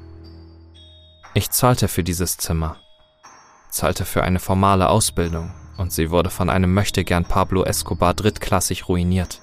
[1.34, 2.76] Ich zahlte für dieses Zimmer,
[3.70, 9.40] zahlte für eine formale Ausbildung und sie wurde von einem Möchtegern Pablo Escobar drittklassig ruiniert.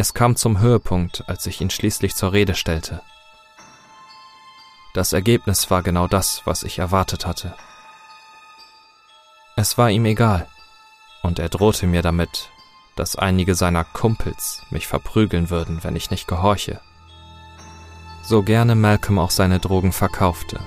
[0.00, 3.02] Es kam zum Höhepunkt, als ich ihn schließlich zur Rede stellte.
[4.94, 7.52] Das Ergebnis war genau das, was ich erwartet hatte.
[9.56, 10.46] Es war ihm egal,
[11.24, 12.48] und er drohte mir damit,
[12.94, 16.80] dass einige seiner Kumpels mich verprügeln würden, wenn ich nicht gehorche.
[18.22, 20.60] So gerne Malcolm auch seine Drogen verkaufte,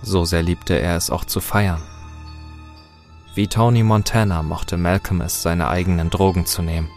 [0.00, 1.82] so sehr liebte er es auch zu feiern.
[3.34, 6.88] Wie Tony Montana mochte Malcolm es, seine eigenen Drogen zu nehmen.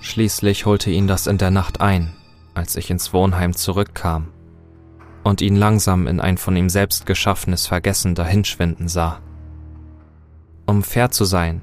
[0.00, 2.12] Schließlich holte ihn das in der Nacht ein,
[2.54, 4.28] als ich ins Wohnheim zurückkam
[5.22, 9.20] und ihn langsam in ein von ihm selbst geschaffenes Vergessen dahinschwinden sah.
[10.66, 11.60] Um fair zu sein,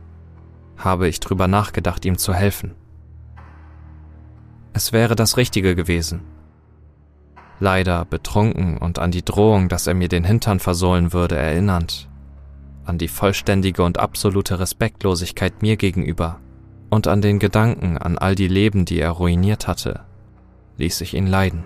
[0.77, 2.75] habe ich drüber nachgedacht, ihm zu helfen.
[4.73, 6.21] Es wäre das Richtige gewesen.
[7.59, 12.07] Leider betrunken und an die Drohung, dass er mir den Hintern versohlen würde, erinnernd,
[12.85, 16.39] an die vollständige und absolute Respektlosigkeit mir gegenüber,
[16.89, 20.05] Und an den Gedanken an all die Leben, die er ruiniert hatte,
[20.77, 21.65] ließ ich ihn leiden.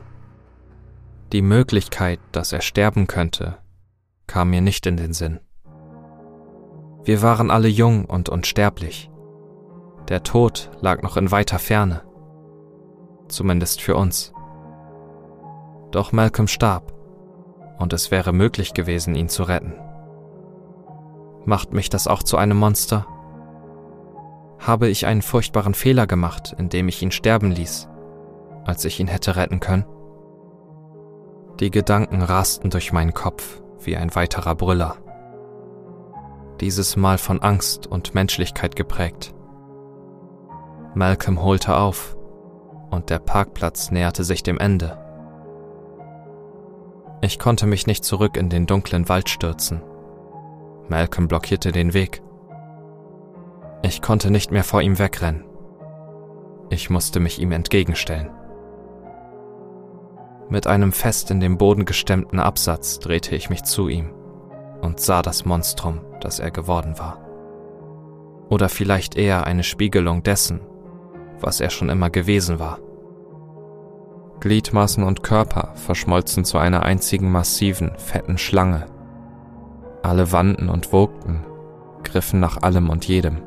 [1.32, 3.58] Die Möglichkeit, dass er sterben könnte,
[4.28, 5.40] kam mir nicht in den Sinn.
[7.04, 9.10] Wir waren alle jung und unsterblich.
[10.10, 12.02] Der Tod lag noch in weiter Ferne.
[13.28, 14.34] Zumindest für uns.
[15.92, 16.94] Doch Malcolm starb,
[17.80, 19.74] und es wäre möglich gewesen, ihn zu retten.
[21.46, 23.08] Macht mich das auch zu einem Monster?
[24.62, 27.90] Habe ich einen furchtbaren Fehler gemacht, indem ich ihn sterben ließ,
[28.64, 29.86] als ich ihn hätte retten können?
[31.60, 34.98] Die Gedanken rasten durch meinen Kopf wie ein weiterer Brüller.
[36.60, 39.34] Dieses Mal von Angst und Menschlichkeit geprägt.
[40.94, 42.16] Malcolm holte auf
[42.92, 44.98] und der Parkplatz näherte sich dem Ende.
[47.22, 49.82] Ich konnte mich nicht zurück in den dunklen Wald stürzen.
[50.88, 52.22] Malcolm blockierte den Weg.
[53.84, 55.44] Ich konnte nicht mehr vor ihm wegrennen.
[56.70, 58.30] Ich musste mich ihm entgegenstellen.
[60.50, 64.14] Mit einem fest in den Boden gestemmten Absatz drehte ich mich zu ihm
[64.82, 67.20] und sah das Monstrum, das er geworden war.
[68.50, 70.62] Oder vielleicht eher eine Spiegelung dessen,
[71.40, 72.80] was er schon immer gewesen war.
[74.42, 78.88] Gliedmaßen und Körper verschmolzen zu einer einzigen massiven, fetten Schlange.
[80.04, 81.46] Alle wanden und wogten,
[82.04, 83.42] griffen nach allem und jedem.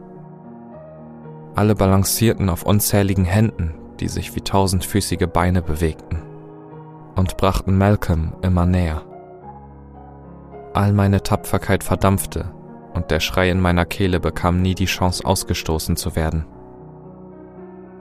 [1.55, 6.23] Alle balancierten auf unzähligen Händen, die sich wie tausendfüßige Beine bewegten,
[7.15, 9.03] und brachten Malcolm immer näher.
[10.73, 12.53] All meine Tapferkeit verdampfte,
[12.93, 16.45] und der Schrei in meiner Kehle bekam nie die Chance ausgestoßen zu werden.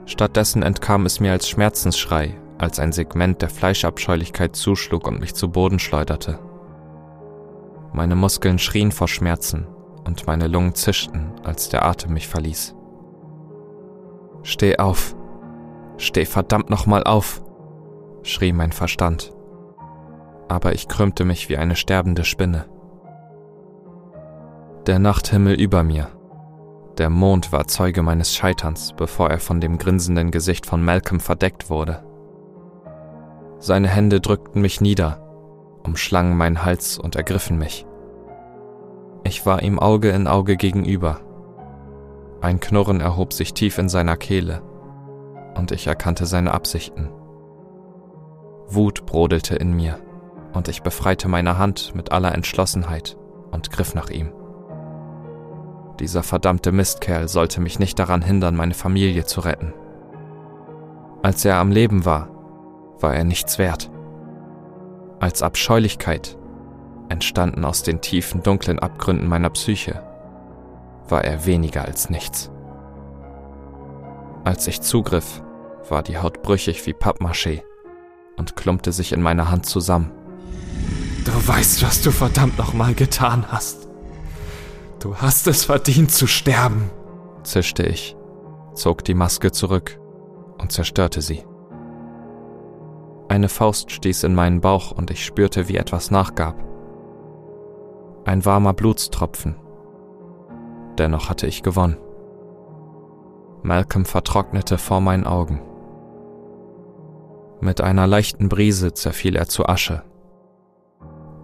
[0.06, 5.50] Stattdessen entkam es mir als Schmerzensschrei, als ein Segment der Fleischabscheulichkeit zuschlug und mich zu
[5.50, 6.38] Boden schleuderte.
[7.92, 9.66] Meine Muskeln schrien vor Schmerzen
[10.04, 12.74] und meine Lungen zischten, als der Atem mich verließ.
[14.44, 15.16] Steh auf.
[15.96, 17.42] Steh verdammt nochmal auf,
[18.22, 19.32] schrie mein Verstand.
[20.48, 22.66] Aber ich krümmte mich wie eine sterbende Spinne.
[24.86, 26.08] Der Nachthimmel über mir.
[26.98, 31.70] Der Mond war Zeuge meines Scheiterns, bevor er von dem grinsenden Gesicht von Malcolm verdeckt
[31.70, 32.04] wurde.
[33.58, 35.26] Seine Hände drückten mich nieder,
[35.84, 37.86] umschlangen meinen Hals und ergriffen mich.
[39.24, 41.23] Ich war ihm Auge in Auge gegenüber
[42.44, 44.62] ein Knurren erhob sich tief in seiner Kehle,
[45.54, 47.08] und ich erkannte seine Absichten.
[48.68, 49.98] Wut brodelte in mir,
[50.52, 53.16] und ich befreite meine Hand mit aller Entschlossenheit
[53.50, 54.32] und griff nach ihm.
[56.00, 59.72] Dieser verdammte Mistkerl sollte mich nicht daran hindern, meine Familie zu retten.
[61.22, 62.28] Als er am Leben war,
[63.00, 63.90] war er nichts wert.
[65.18, 66.36] Als Abscheulichkeit,
[67.08, 70.02] entstanden aus den tiefen, dunklen Abgründen meiner Psyche,
[71.08, 72.50] war er weniger als nichts.
[74.44, 75.42] Als ich zugriff,
[75.88, 77.62] war die Haut brüchig wie Pappmaché
[78.36, 80.12] und klumpte sich in meiner Hand zusammen.
[81.24, 83.88] Du weißt, was du verdammt nochmal getan hast.
[85.00, 86.90] Du hast es verdient zu sterben,
[87.42, 88.16] zischte ich,
[88.74, 89.98] zog die Maske zurück
[90.58, 91.44] und zerstörte sie.
[93.28, 96.62] Eine Faust stieß in meinen Bauch und ich spürte, wie etwas nachgab.
[98.26, 99.56] Ein warmer Blutstropfen,
[100.98, 101.96] dennoch hatte ich gewonnen.
[103.62, 105.62] Malcolm vertrocknete vor meinen Augen.
[107.60, 110.02] Mit einer leichten Brise zerfiel er zu Asche.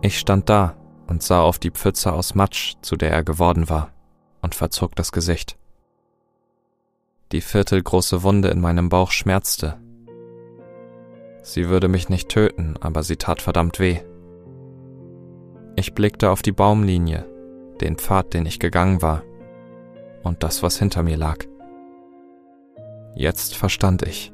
[0.03, 0.77] Ich stand da
[1.09, 3.93] und sah auf die Pfütze aus Matsch, zu der er geworden war,
[4.43, 5.57] und verzog das Gesicht.
[7.33, 9.81] Die viertelgroße Wunde in meinem Bauch schmerzte.
[11.43, 14.01] Sie würde mich nicht töten, aber sie tat verdammt weh.
[15.77, 17.27] Ich blickte auf die Baumlinie,
[17.81, 19.23] den Pfad, den ich gegangen war,
[20.23, 21.39] und das, was hinter mir lag.
[23.15, 24.33] Jetzt verstand ich.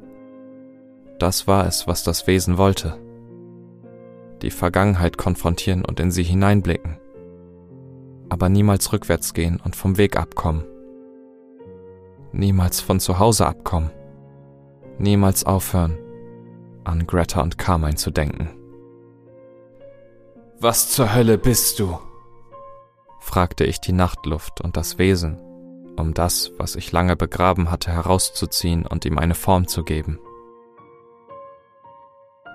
[1.19, 2.97] Das war es, was das Wesen wollte.
[4.41, 6.97] Die Vergangenheit konfrontieren und in sie hineinblicken,
[8.29, 10.63] aber niemals rückwärts gehen und vom Weg abkommen.
[12.31, 13.89] Niemals von zu Hause abkommen.
[14.99, 15.97] Niemals aufhören,
[16.83, 18.49] an Greta und Carmine zu denken.
[20.59, 21.99] Was zur Hölle bist du?
[23.19, 25.39] fragte ich die Nachtluft und das Wesen,
[25.97, 30.19] um das, was ich lange begraben hatte, herauszuziehen und ihm eine Form zu geben.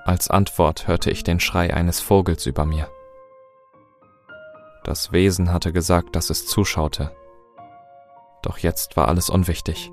[0.05, 2.89] Als Antwort hörte ich den Schrei eines Vogels über mir.
[4.85, 7.15] Das Wesen hatte gesagt, dass es zuschaute.
[8.43, 9.93] Doch jetzt war alles unwichtig.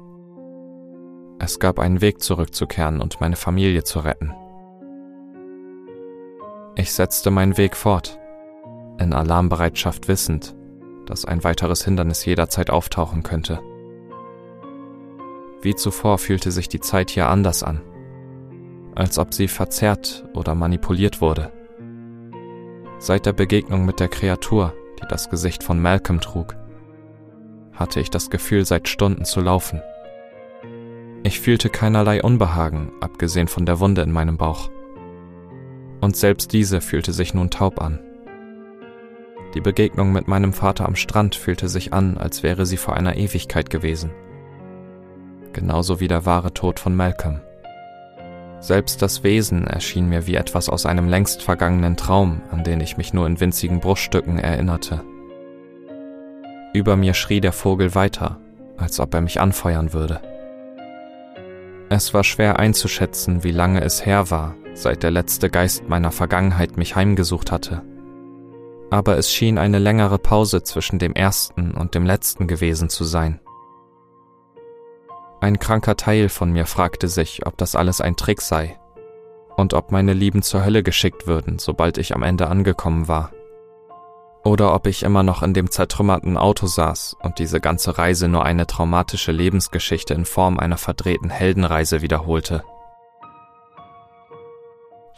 [1.37, 4.33] Es gab einen Weg zurückzukehren und meine Familie zu retten.
[6.75, 8.19] Ich setzte meinen Weg fort,
[8.99, 10.55] in Alarmbereitschaft wissend,
[11.09, 13.59] dass ein weiteres Hindernis jederzeit auftauchen könnte.
[15.61, 17.81] Wie zuvor fühlte sich die Zeit hier anders an,
[18.95, 21.51] als ob sie verzerrt oder manipuliert wurde.
[22.99, 26.55] Seit der Begegnung mit der Kreatur, die das Gesicht von Malcolm trug,
[27.73, 29.81] hatte ich das Gefühl, seit Stunden zu laufen.
[31.23, 34.69] Ich fühlte keinerlei Unbehagen, abgesehen von der Wunde in meinem Bauch.
[36.01, 37.99] Und selbst diese fühlte sich nun taub an.
[39.55, 43.17] Die Begegnung mit meinem Vater am Strand fühlte sich an, als wäre sie vor einer
[43.17, 44.11] Ewigkeit gewesen.
[45.53, 47.41] Genauso wie der wahre Tod von Malcolm.
[48.59, 52.97] Selbst das Wesen erschien mir wie etwas aus einem längst vergangenen Traum, an den ich
[52.97, 55.01] mich nur in winzigen Bruchstücken erinnerte.
[56.73, 58.37] Über mir schrie der Vogel weiter,
[58.77, 60.21] als ob er mich anfeuern würde.
[61.89, 66.77] Es war schwer einzuschätzen, wie lange es her war, seit der letzte Geist meiner Vergangenheit
[66.77, 67.81] mich heimgesucht hatte.
[68.89, 73.39] Aber es schien eine längere Pause zwischen dem ersten und dem letzten gewesen zu sein.
[75.41, 78.77] Ein kranker Teil von mir fragte sich, ob das alles ein Trick sei
[79.55, 83.31] und ob meine Lieben zur Hölle geschickt würden, sobald ich am Ende angekommen war
[84.43, 88.45] oder ob ich immer noch in dem zertrümmerten Auto saß und diese ganze Reise nur
[88.45, 92.63] eine traumatische Lebensgeschichte in Form einer verdrehten Heldenreise wiederholte.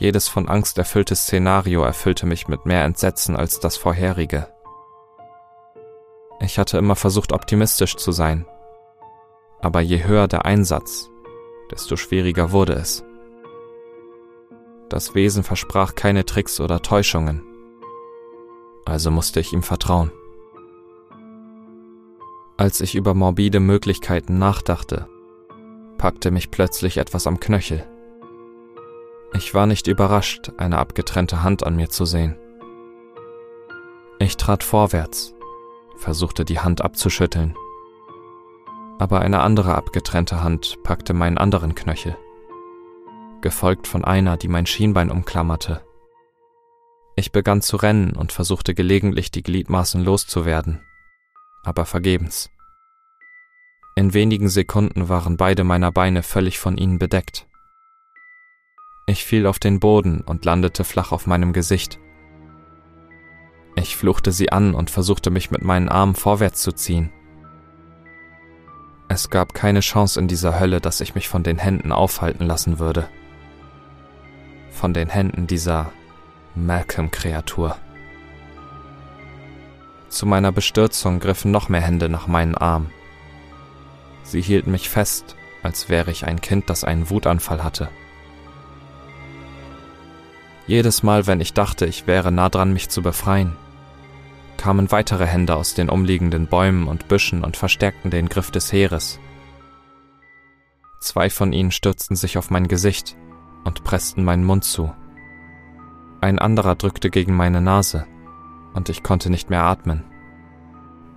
[0.02, 4.47] Jedes von Angst erfüllte Szenario erfüllte mich mit mehr Entsetzen als das vorherige.
[6.39, 8.45] Ich hatte immer versucht, optimistisch zu sein,
[9.60, 11.10] aber je höher der Einsatz,
[11.70, 13.04] desto schwieriger wurde es.
[14.89, 17.43] Das Wesen versprach keine Tricks oder Täuschungen
[18.86, 20.12] also musste ich ihm vertrauen.
[22.58, 25.08] Als ich über morbide Möglichkeiten nachdachte,
[25.97, 27.88] packte mich plötzlich etwas am Knöchel.
[29.34, 32.36] Ich war nicht überrascht, eine abgetrennte Hand an mir zu sehen.
[34.20, 35.34] Ich trat vorwärts,
[35.96, 37.56] versuchte die Hand abzuschütteln,
[39.00, 42.18] aber eine andere abgetrennte Hand packte meinen anderen Knöchel,
[43.42, 45.82] gefolgt von einer, die mein Schienbein umklammerte.
[47.16, 50.82] Ich begann zu rennen und versuchte gelegentlich die Gliedmaßen loszuwerden,
[51.64, 52.50] aber vergebens.
[53.96, 57.48] In wenigen Sekunden waren beide meiner Beine völlig von ihnen bedeckt.
[59.06, 61.99] Ich fiel auf den Boden und landete flach auf meinem Gesicht.
[63.76, 67.12] Ich fluchte sie an und versuchte mich mit meinen Armen vorwärts zu ziehen.
[69.08, 72.80] Es gab keine Chance in dieser Hölle, dass ich mich von den Händen aufhalten lassen
[72.80, 73.10] würde.
[74.72, 75.91] Von den Händen dieser
[76.56, 77.76] Malcolm-Kreatur.
[80.10, 82.89] Zu meiner Bestürzung griffen noch mehr Hände nach meinen Armen.
[84.24, 87.89] Sie hielten mich fest, als wäre ich ein Kind, das einen Wutanfall hatte.
[90.72, 93.58] Jedes Mal, wenn ich dachte, ich wäre nah dran, mich zu befreien,
[94.56, 99.20] kamen weitere Hände aus den umliegenden Bäumen und Büschen und verstärkten den Griff des Heeres.
[101.02, 103.18] Zwei von ihnen stürzten sich auf mein Gesicht
[103.66, 104.96] und pressten meinen Mund zu.
[106.22, 108.08] Ein anderer drückte gegen meine Nase,
[108.74, 110.06] und ich konnte nicht mehr atmen.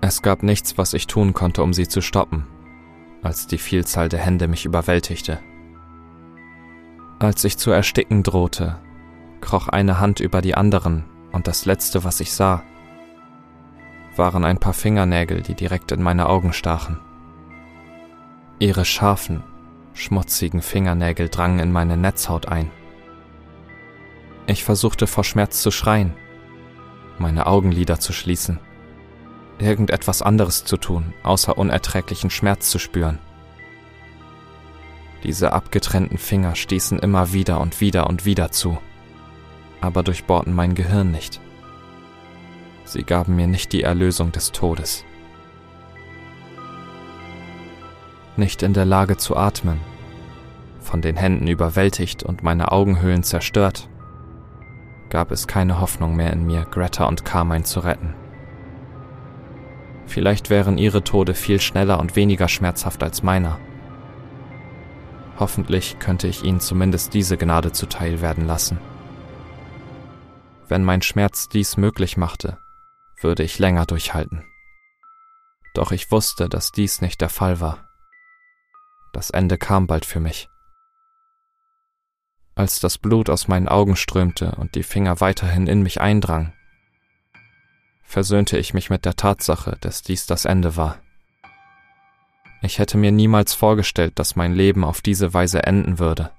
[0.01, 2.45] Es gab nichts, was ich tun konnte, um sie zu stoppen,
[3.23, 5.39] als die Vielzahl der Hände mich überwältigte.
[7.21, 8.81] Als ich zu ersticken drohte,
[9.45, 12.63] kroch eine Hand über die anderen, und das Letzte, was ich sah,
[14.17, 16.99] waren ein paar Fingernägel, die direkt in meine Augen stachen.
[18.59, 19.43] Ihre scharfen,
[19.93, 22.71] schmutzigen Fingernägel drangen in meine Netzhaut ein.
[24.47, 26.15] Ich versuchte vor Schmerz zu schreien,
[27.19, 28.59] meine Augenlider zu schließen,
[29.59, 33.19] irgendetwas anderes zu tun, außer unerträglichen Schmerz zu spüren.
[35.23, 38.79] Diese abgetrennten Finger stießen immer wieder und wieder und wieder zu,
[39.85, 41.41] aber durchbohrten mein Gehirn nicht.
[42.85, 45.05] Sie gaben mir nicht die Erlösung des Todes.
[48.37, 49.79] Nicht in der Lage zu atmen,
[50.81, 53.89] von den Händen überwältigt und meine Augenhöhlen zerstört,
[55.11, 58.15] gab es keine Hoffnung mehr in mir, Greta und Carmine zu retten.
[60.07, 63.59] Vielleicht wären ihre Tode viel schneller und weniger schmerzhaft als meiner.
[65.39, 68.79] Hoffentlich könnte ich ihnen zumindest diese Gnade zuteil werden lassen.
[70.69, 72.59] Wenn mein Schmerz dies möglich machte,
[73.21, 74.45] würde ich länger durchhalten.
[75.75, 77.89] Doch ich wusste, dass dies nicht der Fall war.
[79.13, 80.49] Das Ende kam bald für mich.
[82.55, 86.53] Als das Blut aus meinen Augen strömte und die Finger weiterhin in mich eindrang,
[88.03, 91.01] versöhnte ich mich mit der Tatsache, dass dies das Ende war.
[92.63, 96.31] Ich hätte mir niemals vorgestellt, dass mein Leben auf diese Weise enden würde.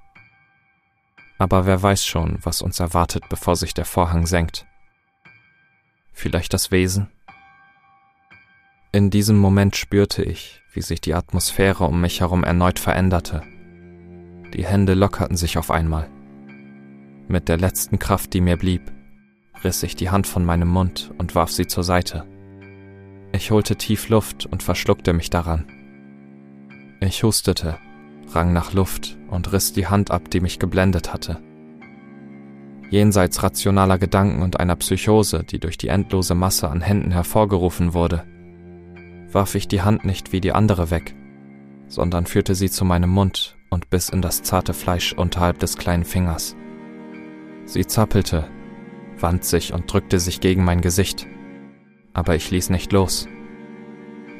[1.38, 4.66] Aber wer weiß schon, was uns erwartet, bevor sich der Vorhang senkt.
[6.14, 7.10] Vielleicht das Wesen?
[8.94, 13.42] In diesem Moment spürte ich, wie sich die Atmosphäre um mich herum erneut veränderte.
[14.54, 16.10] Die Hände lockerten sich auf einmal.
[17.28, 18.94] Mit der letzten Kraft, die mir blieb,
[19.66, 22.26] riss ich die Hand von meinem Mund und warf sie zur Seite.
[23.34, 25.68] Ich holte tief Luft und verschluckte mich daran.
[27.02, 27.78] Ich hustete,
[28.34, 31.42] rang nach Luft und riss die Hand ab, die mich geblendet hatte.
[32.90, 38.24] Jenseits rationaler Gedanken und einer Psychose, die durch die endlose Masse an Händen hervorgerufen wurde,
[39.32, 41.16] warf ich die Hand nicht wie die andere weg,
[41.88, 46.06] sondern führte sie zu meinem Mund und biss in das zarte Fleisch unterhalb des kleinen
[46.06, 46.56] Fingers.
[47.66, 48.48] Sie zappelte,
[49.20, 51.28] wand sich und drückte sich gegen mein Gesicht,
[52.14, 53.28] aber ich ließ nicht los.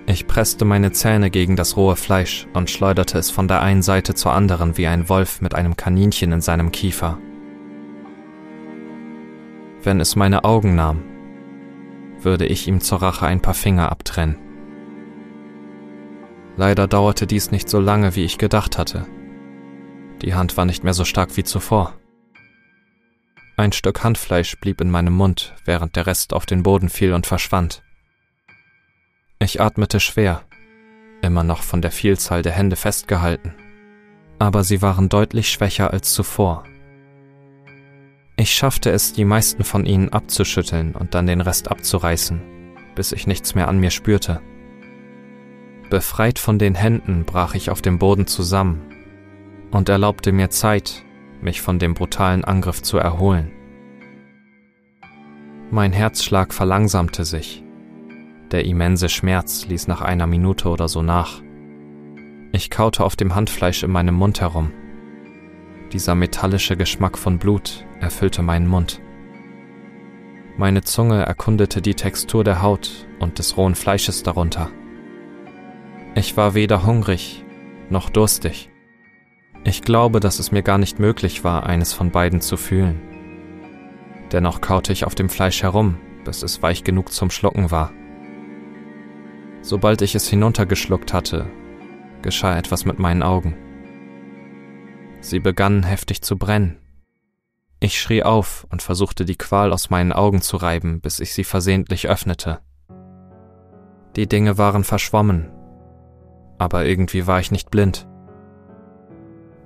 [0.08, 4.14] Ich presste meine Zähne gegen das rohe Fleisch und schleuderte es von der einen Seite
[4.14, 7.18] zur anderen wie ein Wolf mit einem Kaninchen in seinem Kiefer.
[9.82, 11.04] Wenn es meine Augen nahm,
[12.22, 14.38] würde ich ihm zur Rache ein paar Finger abtrennen.
[16.56, 19.08] Leider dauerte dies nicht so lange, wie ich gedacht hatte.
[20.22, 21.94] Die Hand war nicht mehr so stark wie zuvor.
[23.58, 27.26] Ein Stück Handfleisch blieb in meinem Mund, während der Rest auf den Boden fiel und
[27.26, 27.85] verschwand.
[29.38, 30.44] Ich atmete schwer,
[31.22, 33.54] immer noch von der Vielzahl der Hände festgehalten,
[34.40, 36.64] aber sie waren deutlich schwächer als zuvor.
[38.38, 42.42] Ich schaffte es, die meisten von ihnen abzuschütteln und dann den Rest abzureißen,
[42.96, 44.40] bis ich nichts mehr an mir spürte.
[45.90, 48.90] Befreit von den Händen brach ich auf dem Boden zusammen
[49.72, 51.04] und erlaubte mir Zeit,
[51.42, 53.52] mich von dem brutalen Angriff zu erholen.
[55.72, 57.65] Mein Herzschlag verlangsamte sich.
[58.56, 61.42] Der immense Schmerz ließ nach einer Minute oder so nach.
[62.54, 64.72] Ich kaute auf dem Handfleisch in meinem Mund herum.
[65.92, 69.02] Dieser metallische Geschmack von Blut erfüllte meinen Mund.
[70.56, 74.70] Meine Zunge erkundete die Textur der Haut und des rohen Fleisches darunter.
[76.16, 77.44] Ich war weder hungrig
[77.90, 78.70] noch durstig.
[79.66, 83.02] Ich glaube, dass es mir gar nicht möglich war, eines von beiden zu fühlen.
[84.32, 87.92] Dennoch kaute ich auf dem Fleisch herum, bis es weich genug zum Schlucken war.
[89.66, 91.48] Sobald ich es hinuntergeschluckt hatte,
[92.22, 93.56] geschah etwas mit meinen Augen.
[95.22, 96.78] Sie begannen heftig zu brennen.
[97.80, 101.44] Ich schrie auf und versuchte die Qual aus meinen Augen zu reiben, bis ich sie
[101.44, 102.60] versehentlich öffnete.
[104.16, 105.52] Die Dinge waren verschwommen,
[106.60, 108.08] aber irgendwie war ich nicht blind.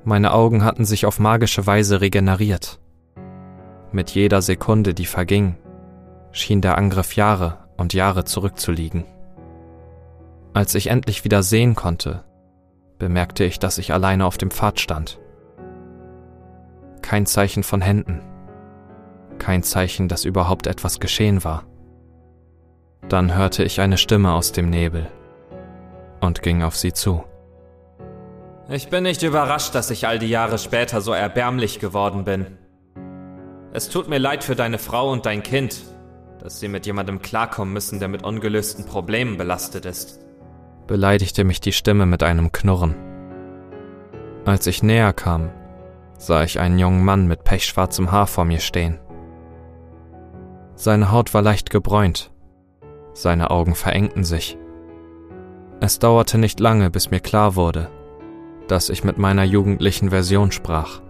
[0.05, 2.79] Meine Augen hatten sich auf magische Weise regeneriert.
[3.91, 5.57] Mit jeder Sekunde, die verging,
[6.31, 9.03] schien der Angriff Jahre und Jahre zurückzuliegen.
[10.53, 12.23] Als ich endlich wieder sehen konnte,
[12.97, 15.19] bemerkte ich, dass ich alleine auf dem Pfad stand.
[17.01, 18.21] Kein Zeichen von Händen,
[19.37, 21.65] kein Zeichen, dass überhaupt etwas geschehen war.
[23.07, 25.07] Dann hörte ich eine Stimme aus dem Nebel
[26.19, 27.23] und ging auf sie zu.
[28.69, 32.45] Ich bin nicht überrascht, dass ich all die Jahre später so erbärmlich geworden bin.
[33.71, 35.81] Es tut mir leid für deine Frau und dein Kind,
[36.39, 40.19] dass sie mit jemandem klarkommen müssen, der mit ungelösten Problemen belastet ist.
[40.89, 42.95] Beleidigte mich die Stimme mit einem Knurren.
[44.43, 45.51] Als ich näher kam,
[46.17, 48.97] sah ich einen jungen Mann mit pechschwarzem Haar vor mir stehen.
[50.73, 52.31] Seine Haut war leicht gebräunt,
[53.13, 54.57] seine Augen verengten sich.
[55.79, 57.91] Es dauerte nicht lange, bis mir klar wurde,
[58.67, 61.01] dass ich mit meiner jugendlichen Version sprach.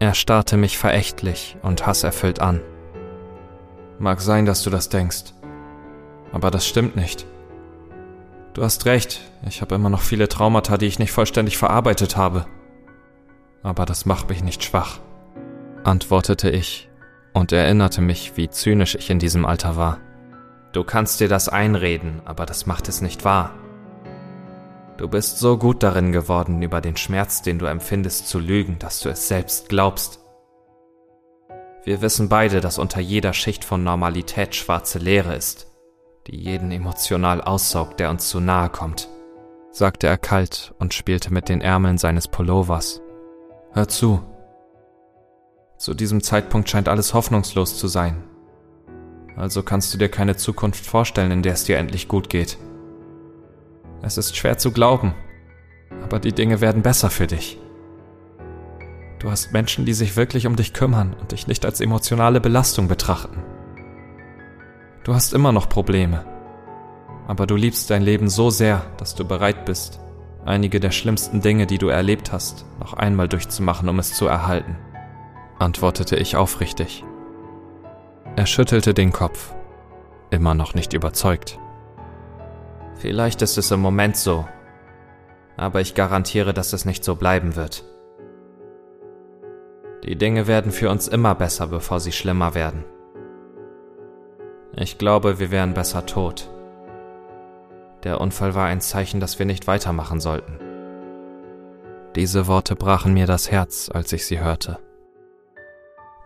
[0.00, 2.60] Er starrte mich verächtlich und hasserfüllt an.
[3.98, 5.32] Mag sein, dass du das denkst,
[6.30, 7.26] aber das stimmt nicht.
[8.52, 12.46] Du hast recht, ich habe immer noch viele Traumata, die ich nicht vollständig verarbeitet habe.
[13.62, 14.98] Aber das macht mich nicht schwach,
[15.84, 16.88] antwortete ich
[17.32, 20.00] und erinnerte mich, wie zynisch ich in diesem Alter war.
[20.72, 23.52] Du kannst dir das einreden, aber das macht es nicht wahr.
[24.96, 29.00] Du bist so gut darin geworden, über den Schmerz, den du empfindest, zu lügen, dass
[29.00, 30.20] du es selbst glaubst.
[31.84, 35.69] Wir wissen beide, dass unter jeder Schicht von Normalität schwarze Leere ist,
[36.26, 39.08] die jeden emotional aussaugt, der uns zu nahe kommt,
[39.72, 43.00] sagte er kalt und spielte mit den Ärmeln seines Pullovers.
[43.72, 44.22] Hör zu.
[45.78, 48.22] Zu diesem Zeitpunkt scheint alles hoffnungslos zu sein.
[49.36, 52.58] Also kannst du dir keine Zukunft vorstellen, in der es dir endlich gut geht.
[54.02, 55.14] Es ist schwer zu glauben,
[56.02, 57.58] aber die Dinge werden besser für dich.
[59.18, 62.88] Du hast Menschen, die sich wirklich um dich kümmern und dich nicht als emotionale Belastung
[62.88, 63.42] betrachten.
[65.02, 66.26] Du hast immer noch Probleme,
[67.26, 69.98] aber du liebst dein Leben so sehr, dass du bereit bist,
[70.44, 74.76] einige der schlimmsten Dinge, die du erlebt hast, noch einmal durchzumachen, um es zu erhalten,
[75.58, 77.02] antwortete ich aufrichtig.
[78.36, 79.54] Er schüttelte den Kopf,
[80.30, 81.58] immer noch nicht überzeugt.
[82.94, 84.46] Vielleicht ist es im Moment so,
[85.56, 87.84] aber ich garantiere, dass es nicht so bleiben wird.
[90.04, 92.84] Die Dinge werden für uns immer besser, bevor sie schlimmer werden.
[94.76, 96.48] Ich glaube, wir wären besser tot.
[98.04, 100.58] Der Unfall war ein Zeichen, dass wir nicht weitermachen sollten.
[102.14, 104.78] Diese Worte brachen mir das Herz, als ich sie hörte.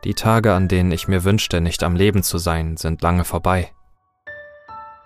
[0.04, 3.72] Die Tage, an denen ich mir wünschte, nicht am Leben zu sein, sind lange vorbei.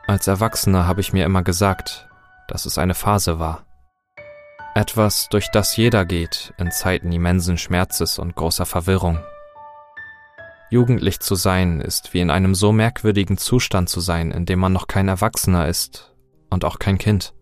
[0.06, 2.08] Als Erwachsener habe ich mir immer gesagt,
[2.48, 3.64] dass es eine Phase war.
[4.74, 9.18] Etwas, durch das jeder geht in Zeiten immensen Schmerzes und großer Verwirrung.
[10.70, 14.72] Jugendlich zu sein ist wie in einem so merkwürdigen Zustand zu sein, in dem man
[14.72, 16.14] noch kein Erwachsener ist
[16.50, 17.34] und auch kein Kind.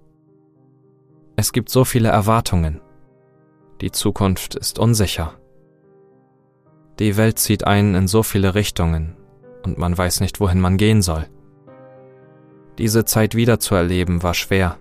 [1.34, 2.80] Es gibt so viele Erwartungen.
[3.80, 5.34] Die Zukunft ist unsicher.
[6.98, 9.16] Die Welt zieht einen in so viele Richtungen
[9.64, 11.26] und man weiß nicht, wohin man gehen soll.
[12.78, 14.78] Diese Zeit wiederzuerleben war schwer.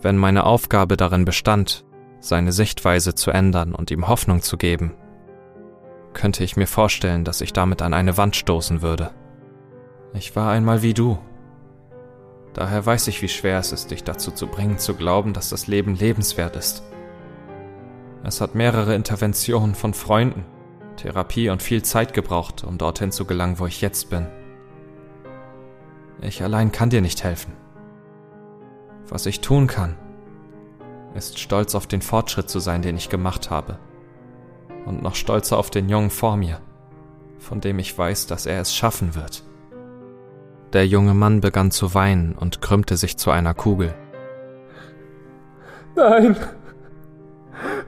[0.00, 1.84] Wenn meine Aufgabe darin bestand,
[2.20, 4.92] seine Sichtweise zu ändern und ihm Hoffnung zu geben,
[6.16, 9.10] könnte ich mir vorstellen, dass ich damit an eine Wand stoßen würde.
[10.14, 11.18] Ich war einmal wie du.
[12.54, 15.66] Daher weiß ich, wie schwer es ist, dich dazu zu bringen, zu glauben, dass das
[15.66, 16.82] Leben lebenswert ist.
[18.24, 20.46] Es hat mehrere Interventionen von Freunden,
[20.96, 24.26] Therapie und viel Zeit gebraucht, um dorthin zu gelangen, wo ich jetzt bin.
[26.22, 27.52] Ich allein kann dir nicht helfen.
[29.06, 29.96] Was ich tun kann,
[31.14, 33.78] ist stolz auf den Fortschritt zu sein, den ich gemacht habe
[34.86, 36.60] und noch stolzer auf den Jungen vor mir,
[37.38, 39.42] von dem ich weiß, dass er es schaffen wird.
[40.72, 43.94] Der junge Mann begann zu weinen und krümmte sich zu einer Kugel.
[45.94, 46.36] Nein,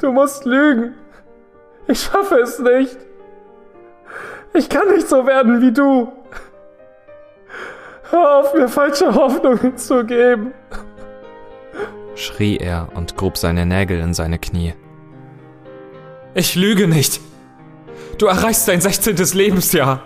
[0.01, 0.94] du musst lügen.
[1.86, 2.96] Ich schaffe es nicht.
[4.55, 6.12] Ich kann nicht so werden wie du.
[8.11, 10.53] Hör auf, mir falsche Hoffnungen zu geben,
[12.14, 14.74] schrie er und grub seine Nägel in seine Knie.
[16.39, 17.20] Ich lüge nicht.
[18.18, 19.16] Du erreichst dein 16.
[19.34, 20.05] Lebensjahr.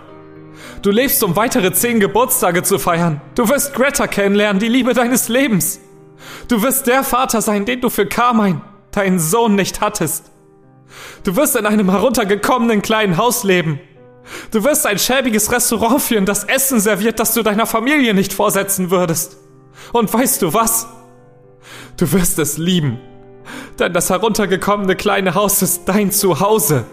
[0.81, 3.21] Du lebst, um weitere 10 Geburtstage zu feiern.
[3.35, 5.79] Du wirst Greta kennenlernen, die Liebe deines Lebens.
[6.47, 10.31] Du wirst der Vater sein, den du für Carmine, deinen Sohn, nicht hattest.
[11.23, 13.79] Du wirst in einem heruntergekommenen kleinen Haus leben.
[14.49, 18.89] Du wirst ein schäbiges Restaurant führen, das Essen serviert, das du deiner Familie nicht vorsetzen
[18.89, 19.37] würdest.
[19.91, 20.87] Und weißt du was?
[21.95, 22.99] Du wirst es lieben.
[23.79, 26.85] Denn das heruntergekommene kleine Haus ist dein Zuhause.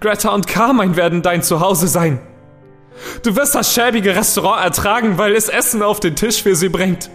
[0.00, 2.20] Greta und Carmine werden dein Zuhause sein.
[3.22, 7.10] Du wirst das schäbige Restaurant ertragen, weil es Essen auf den Tisch für sie bringt.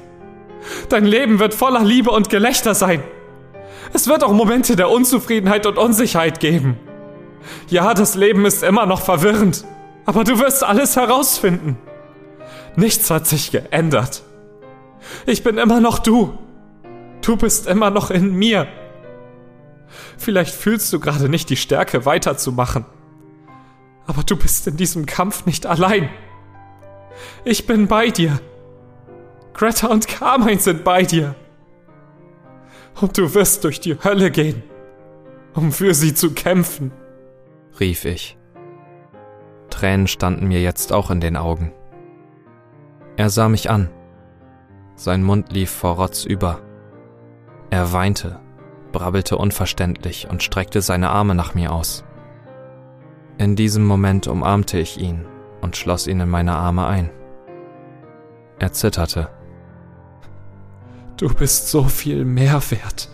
[0.90, 3.04] Dein Leben wird voller Liebe und Gelächter sein.
[3.94, 6.78] Es wird auch Momente der Unzufriedenheit und Unsicherheit geben.
[7.70, 9.64] Ja, das Leben ist immer noch verwirrend,
[10.06, 11.78] aber du wirst alles herausfinden.
[12.76, 14.24] Nichts hat sich geändert.
[15.26, 16.38] Ich bin immer noch du.
[17.28, 18.70] Du bist immer noch in mir.
[20.18, 22.86] Vielleicht fühlst du gerade nicht die Stärke weiterzumachen.
[24.06, 26.10] Aber du bist in diesem Kampf nicht allein.
[27.44, 28.40] Ich bin bei dir.
[29.54, 31.36] Greta und Carmine sind bei dir.
[33.02, 34.64] Und du wirst durch die Hölle gehen,
[35.54, 36.94] um für sie zu kämpfen,
[37.78, 38.38] rief ich.
[39.70, 41.74] Tränen standen mir jetzt auch in den Augen.
[43.18, 43.90] Er sah mich an.
[44.96, 46.62] Sein Mund lief vor Rotz über.
[47.70, 48.40] Er weinte,
[48.92, 52.04] brabbelte unverständlich und streckte seine Arme nach mir aus.
[53.38, 55.26] In diesem Moment umarmte ich ihn
[55.62, 57.12] und schloss ihn in meine Arme ein.
[58.60, 59.30] Er zitterte.
[61.18, 63.10] Du bist so viel mehr wert,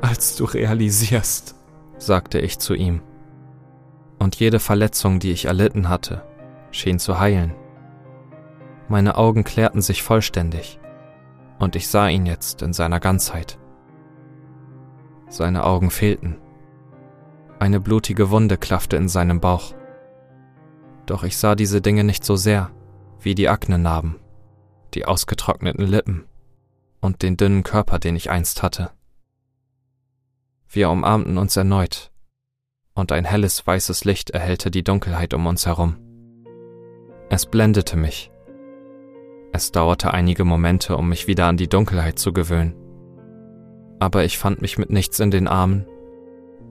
[0.00, 1.54] als du realisierst,
[1.98, 3.02] sagte ich zu ihm.
[4.18, 6.24] Und jede Verletzung, die ich erlitten hatte,
[6.70, 7.54] schien zu heilen.
[8.88, 10.80] Meine Augen klärten sich vollständig,
[11.58, 13.58] und ich sah ihn jetzt in seiner Ganzheit.
[15.28, 16.38] Seine Augen fehlten.
[17.58, 19.74] Eine blutige Wunde klaffte in seinem Bauch.
[21.06, 22.70] Doch ich sah diese Dinge nicht so sehr
[23.20, 24.16] wie die Aknenarben,
[24.94, 26.24] die ausgetrockneten Lippen
[27.00, 28.90] und den dünnen Körper, den ich einst hatte.
[30.68, 32.10] Wir umarmten uns erneut,
[32.94, 35.96] und ein helles weißes Licht erhellte die Dunkelheit um uns herum.
[37.28, 38.30] Es blendete mich.
[39.52, 42.87] Es dauerte einige Momente, um mich wieder an die Dunkelheit zu gewöhnen
[43.98, 45.86] aber ich fand mich mit nichts in den Armen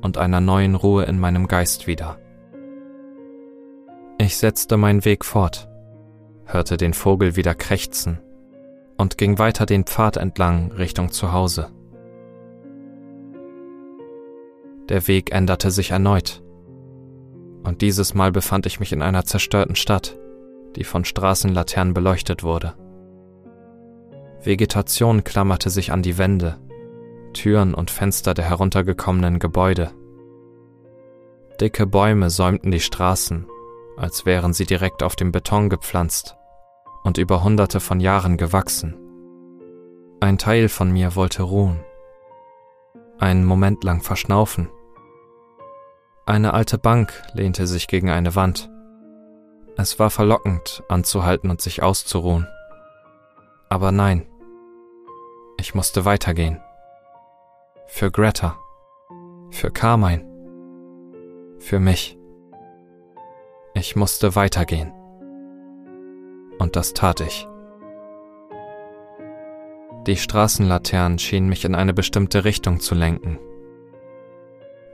[0.02, 2.20] und einer neuen Ruhe in meinem Geist wieder.
[4.18, 5.70] Ich setzte meinen Weg fort,
[6.46, 8.20] hörte den Vogel wieder krächzen
[8.98, 11.70] und ging weiter den Pfad entlang Richtung Zuhause.
[14.90, 16.42] Der Weg änderte sich erneut,
[17.64, 20.18] und dieses Mal befand ich mich in einer zerstörten Stadt,
[20.78, 22.76] die von Straßenlaternen beleuchtet wurde.
[24.42, 26.58] Vegetation klammerte sich an die Wände,
[27.38, 29.92] Türen und Fenster der heruntergekommenen Gebäude.
[31.62, 33.48] Dicke Bäume säumten die Straßen,
[33.96, 36.36] als wären sie direkt auf dem Beton gepflanzt
[37.04, 38.96] und über hunderte von Jahren gewachsen.
[40.20, 41.80] Ein Teil von mir wollte ruhen,
[43.20, 44.70] einen Moment lang verschnaufen.
[46.26, 48.70] Eine alte Bank lehnte sich gegen eine Wand.
[49.78, 52.48] Es war verlockend, anzuhalten und sich auszuruhen.
[53.70, 54.26] Aber nein,
[55.60, 56.60] ich musste weitergehen.
[57.90, 58.60] Für Greta.
[59.50, 60.24] Für Carmine.
[61.58, 62.18] Für mich.
[63.74, 64.92] Ich musste weitergehen.
[66.60, 67.48] Und das tat ich.
[70.06, 73.40] Die Straßenlaternen schienen mich in eine bestimmte Richtung zu lenken.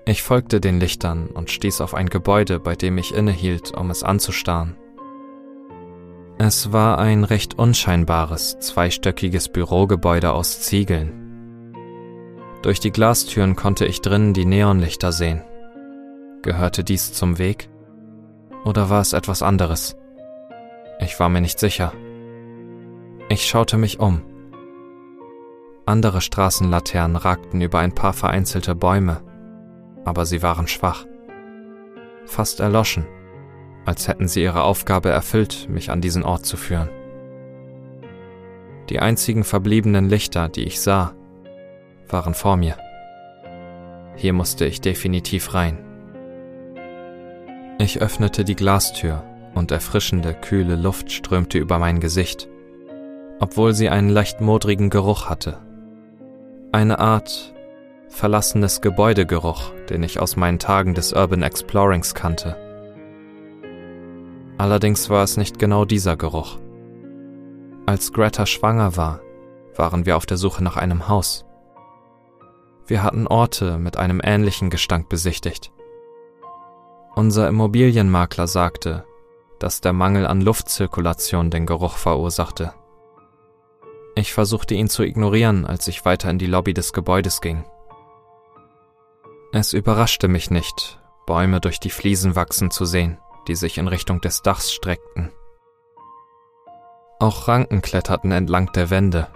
[0.05, 4.03] Ich folgte den Lichtern und stieß auf ein Gebäude, bei dem ich innehielt, um es
[4.03, 4.77] anzustarren.
[6.37, 11.22] Es war ein recht unscheinbares, zweistöckiges Bürogebäude aus Ziegeln.
[12.63, 15.43] Durch die Glastüren konnte ich drinnen die Neonlichter sehen.
[16.41, 17.69] Gehörte dies zum Weg?
[18.65, 19.95] Oder war es etwas anderes?
[20.99, 21.93] Ich war mir nicht sicher.
[23.29, 24.21] Ich schaute mich um.
[25.85, 29.21] Andere Straßenlaternen ragten über ein paar vereinzelte Bäume,
[30.05, 31.05] aber sie waren schwach.
[32.25, 33.05] Fast erloschen
[33.85, 36.89] als hätten sie ihre Aufgabe erfüllt, mich an diesen Ort zu führen.
[38.89, 41.13] Die einzigen verbliebenen Lichter, die ich sah,
[42.13, 42.77] waren vor mir.
[44.15, 45.77] Hier musste ich definitiv rein.
[47.79, 49.23] Ich öffnete die Glastür
[49.55, 52.47] und erfrischende, kühle Luft strömte über mein Gesicht,
[53.39, 55.57] obwohl sie einen leicht modrigen Geruch hatte.
[56.71, 57.53] Eine Art
[58.07, 62.55] verlassenes Gebäudegeruch, den ich aus meinen Tagen des Urban Explorings kannte.
[64.59, 66.59] Allerdings war es nicht genau dieser Geruch.
[67.87, 69.19] Als Greta schwanger war,
[69.75, 71.45] waren wir auf der Suche nach einem Haus.
[72.85, 75.71] Wir hatten Orte mit einem ähnlichen Gestank besichtigt.
[77.15, 79.05] Unser Immobilienmakler sagte,
[79.59, 82.73] dass der Mangel an Luftzirkulation den Geruch verursachte.
[84.15, 87.63] Ich versuchte ihn zu ignorieren, als ich weiter in die Lobby des Gebäudes ging.
[89.51, 93.17] Es überraschte mich nicht, Bäume durch die Fliesen wachsen zu sehen
[93.47, 95.31] die sich in Richtung des Dachs streckten.
[97.19, 99.27] Auch Ranken kletterten entlang der Wände.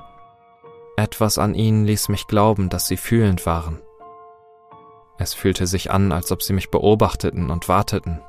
[1.00, 3.80] Etwas an ihnen ließ mich glauben, dass sie fühlend waren.
[5.20, 8.20] Es fühlte sich an, als ob sie mich beobachteten und warteten.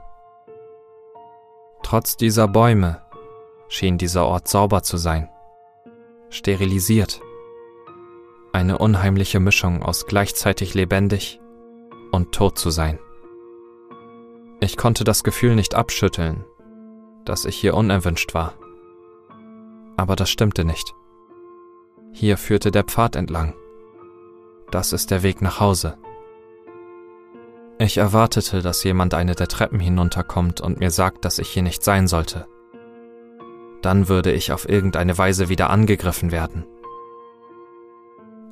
[1.82, 3.00] Trotz dieser Bäume
[3.68, 5.30] schien dieser Ort sauber zu sein,
[6.28, 7.22] sterilisiert.
[8.52, 11.40] Eine unheimliche Mischung aus gleichzeitig lebendig
[12.12, 12.98] und tot zu sein.
[14.60, 16.44] Ich konnte das Gefühl nicht abschütteln,
[17.24, 18.54] dass ich hier unerwünscht war.
[19.96, 20.94] Aber das stimmte nicht.
[22.12, 23.54] Hier führte der Pfad entlang.
[24.70, 25.96] Das ist der Weg nach Hause.
[27.78, 31.84] Ich erwartete, dass jemand eine der Treppen hinunterkommt und mir sagt, dass ich hier nicht
[31.84, 32.46] sein sollte.
[33.82, 36.64] Dann würde ich auf irgendeine Weise wieder angegriffen werden.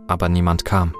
[0.06, 0.94] Aber niemand kam.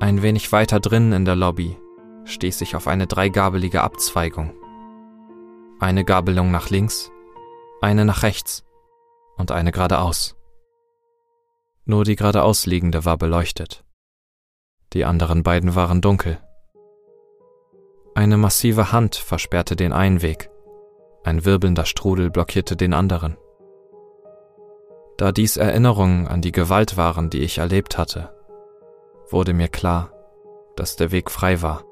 [0.00, 1.76] Ein wenig weiter drinnen in der Lobby
[2.24, 4.54] stieß ich auf eine dreigabelige Abzweigung.
[5.80, 7.10] Eine Gabelung nach links,
[7.80, 8.64] eine nach rechts
[9.36, 10.37] und eine geradeaus.
[11.90, 13.82] Nur die geradeaus liegende war beleuchtet.
[14.92, 16.38] Die anderen beiden waren dunkel.
[18.14, 20.50] Eine massive Hand versperrte den einen Weg,
[21.24, 23.38] ein wirbelnder Strudel blockierte den anderen.
[25.16, 28.34] Da dies Erinnerungen an die Gewalt waren, die ich erlebt hatte,
[29.30, 30.12] wurde mir klar,
[30.76, 31.84] dass der Weg frei war.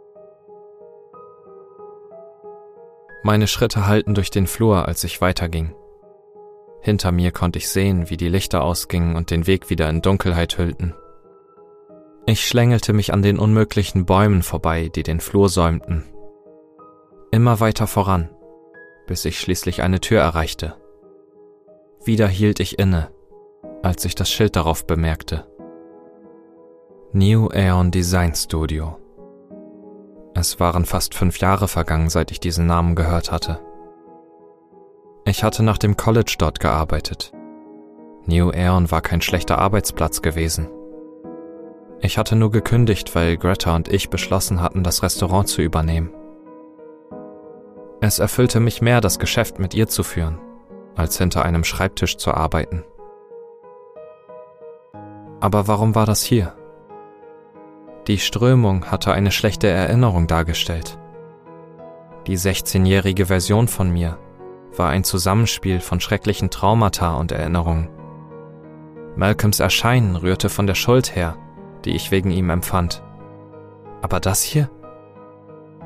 [3.23, 5.75] Meine Schritte hallten durch den Flur, als ich weiterging.
[6.81, 10.59] Hinter mir konnte ich sehen, wie die Lichter ausgingen und den Weg wieder in Dunkelheit
[10.59, 10.95] hüllten.
[12.27, 16.05] Ich schlängelte mich an den unmöglichen Bäumen vorbei, die den Flur säumten.
[17.31, 18.31] Immer weiter voran,
[19.07, 20.77] bis ich schließlich eine Tür erreichte.
[22.05, 23.11] Wieder hielt ich inne,
[23.83, 25.47] als ich das Schild darauf bemerkte.
[27.12, 28.99] New Aeon Design Studio.
[30.35, 33.61] Es waren fast fünf Jahre vergangen, seit ich diesen Namen gehört hatte.
[35.29, 37.33] Ich hatte nach dem College dort gearbeitet.
[38.27, 40.68] New Aeon war kein schlechter Arbeitsplatz gewesen.
[42.01, 46.11] Ich hatte nur gekündigt, weil Greta und ich beschlossen hatten, das Restaurant zu übernehmen.
[48.01, 50.39] Es erfüllte mich mehr, das Geschäft mit ihr zu führen,
[50.95, 52.85] als hinter einem Schreibtisch zu arbeiten.
[55.41, 56.55] Aber warum war das hier?
[58.07, 61.01] Die Strömung hatte eine schlechte Erinnerung dargestellt.
[62.29, 64.18] Die 16-jährige Version von mir
[64.79, 67.89] war ein Zusammenspiel von schrecklichen Traumata und Erinnerungen,
[69.16, 71.39] Malcolms Erscheinen rührte von der Schuld her,
[71.87, 73.03] die ich wegen ihm empfand.
[74.03, 74.70] Aber das hier?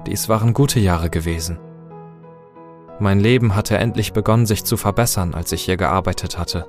[0.05, 1.61] Dies waren gute Jahre gewesen.
[2.99, 6.67] Mein Leben hatte endlich begonnen, sich zu verbessern, als ich hier gearbeitet hatte.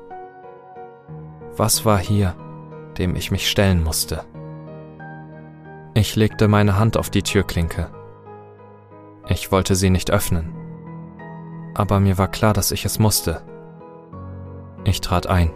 [1.58, 2.36] Was war hier,
[3.00, 4.24] dem ich mich stellen musste?
[5.96, 7.90] Ich legte meine Hand auf die Türklinke.
[9.28, 10.54] Ich wollte sie nicht öffnen.
[11.74, 13.42] Aber mir war klar, dass ich es musste.
[14.84, 15.52] Ich trat ein.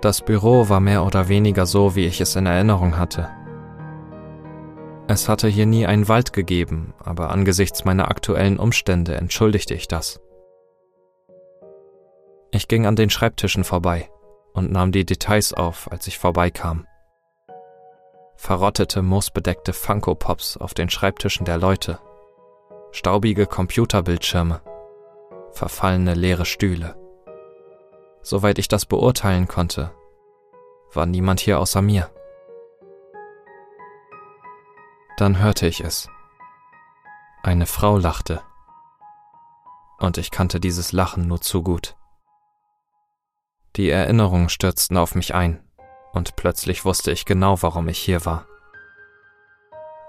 [0.00, 3.28] Das Büro war mehr oder weniger so, wie ich es in Erinnerung hatte.
[5.08, 10.20] Es hatte hier nie einen Wald gegeben, aber angesichts meiner aktuellen Umstände entschuldigte ich das.
[12.52, 14.08] Ich ging an den Schreibtischen vorbei
[14.52, 16.86] und nahm die Details auf, als ich vorbeikam
[18.40, 21.98] verrottete, moosbedeckte Funko-Pops auf den Schreibtischen der Leute,
[22.92, 24.60] staubige Computerbildschirme,
[25.52, 26.96] verfallene leere Stühle.
[28.22, 29.92] Soweit ich das beurteilen konnte,
[30.92, 32.10] war niemand hier außer mir.
[35.16, 36.08] Dann hörte ich es.
[37.42, 38.42] Eine Frau lachte.
[39.98, 41.96] Und ich kannte dieses Lachen nur zu gut.
[43.76, 45.62] Die Erinnerungen stürzten auf mich ein
[46.12, 48.46] und plötzlich wusste ich genau, warum ich hier war.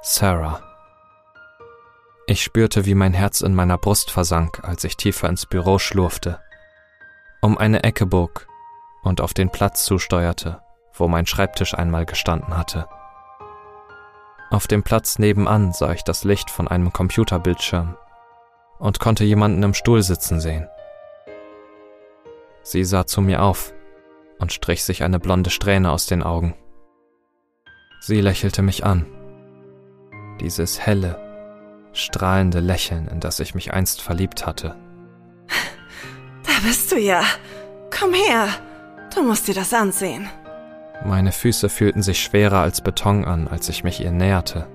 [0.02, 0.71] Sarah.
[2.28, 6.40] Ich spürte, wie mein Herz in meiner Brust versank, als ich tiefer ins Büro schlurfte,
[7.42, 8.48] um eine Ecke bog
[9.04, 10.62] und auf den Platz zusteuerte,
[10.94, 12.88] wo mein Schreibtisch einmal gestanden hatte.
[14.52, 17.98] Auf dem Platz nebenan sah ich das Licht von einem Computerbildschirm
[18.80, 20.68] und konnte jemanden im Stuhl sitzen sehen.
[22.62, 23.74] Sie sah zu mir auf
[24.40, 26.56] und strich sich eine blonde Strähne aus den Augen.
[28.02, 29.06] Sie lächelte mich an.
[30.40, 31.31] Dieses helle,
[31.94, 34.76] strahlende Lächeln, in das ich mich einst verliebt hatte.
[36.44, 37.22] Da bist du ja.
[37.98, 38.48] Komm her.
[39.14, 40.28] Du musst dir das ansehen.
[41.06, 44.68] Meine Füße fühlten sich schwerer als Beton an, als ich mich ihr näherte.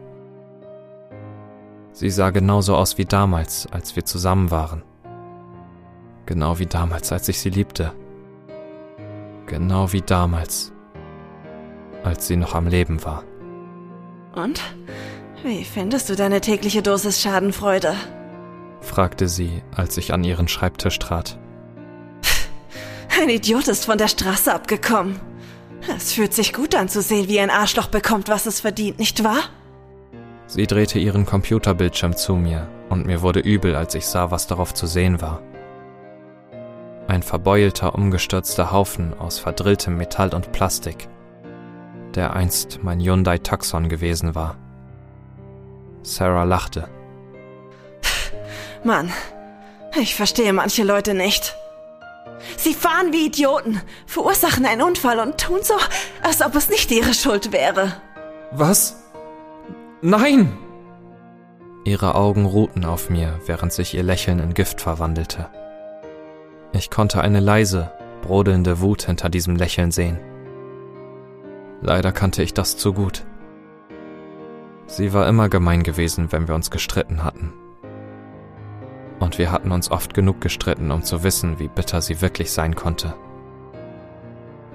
[1.93, 4.83] Sie sah genauso aus wie damals, als wir zusammen waren.
[6.27, 7.93] Genau wie damals, als ich sie liebte.
[9.47, 10.73] Genau wie damals,
[12.05, 13.25] als sie noch am Leben war.
[14.35, 14.61] Und?
[15.47, 17.95] Wie findest du deine tägliche Dosis Schadenfreude?
[18.81, 21.39] fragte sie, als ich an ihren Schreibtisch trat.
[23.21, 25.21] Ein Idiot ist von der Straße abgekommen.
[25.97, 29.23] Es fühlt sich gut an zu sehen, wie ein Arschloch bekommt, was es verdient, nicht
[29.23, 29.39] wahr?
[30.49, 34.75] Sie drehte ihren Computerbildschirm zu mir, und mir wurde übel, als ich sah, was darauf
[34.75, 35.43] zu sehen war.
[37.07, 41.09] Ein verbeulter, umgestürzter Haufen aus verdrilltem Metall und Plastik,
[42.17, 44.57] der einst mein Hyundai Taxon gewesen war.
[46.07, 46.89] Sarah lachte.
[48.85, 49.13] Mann,
[50.01, 51.57] ich verstehe manche Leute nicht.
[52.57, 55.75] Sie fahren wie Idioten, verursachen einen Unfall und tun so,
[56.23, 57.93] als ob es nicht ihre Schuld wäre.
[58.53, 59.03] Was?
[60.01, 60.57] Nein!
[61.85, 65.49] Ihre Augen ruhten auf mir, während sich ihr Lächeln in Gift verwandelte.
[66.73, 67.91] Ich konnte eine leise,
[68.23, 70.21] brodelnde Wut hinter diesem Lächeln sehen.
[71.81, 73.25] Leider kannte ich das zu gut.
[74.87, 77.53] Sie war immer gemein gewesen, wenn wir uns gestritten hatten.
[79.19, 82.75] Und wir hatten uns oft genug gestritten, um zu wissen, wie bitter sie wirklich sein
[82.77, 83.15] konnte.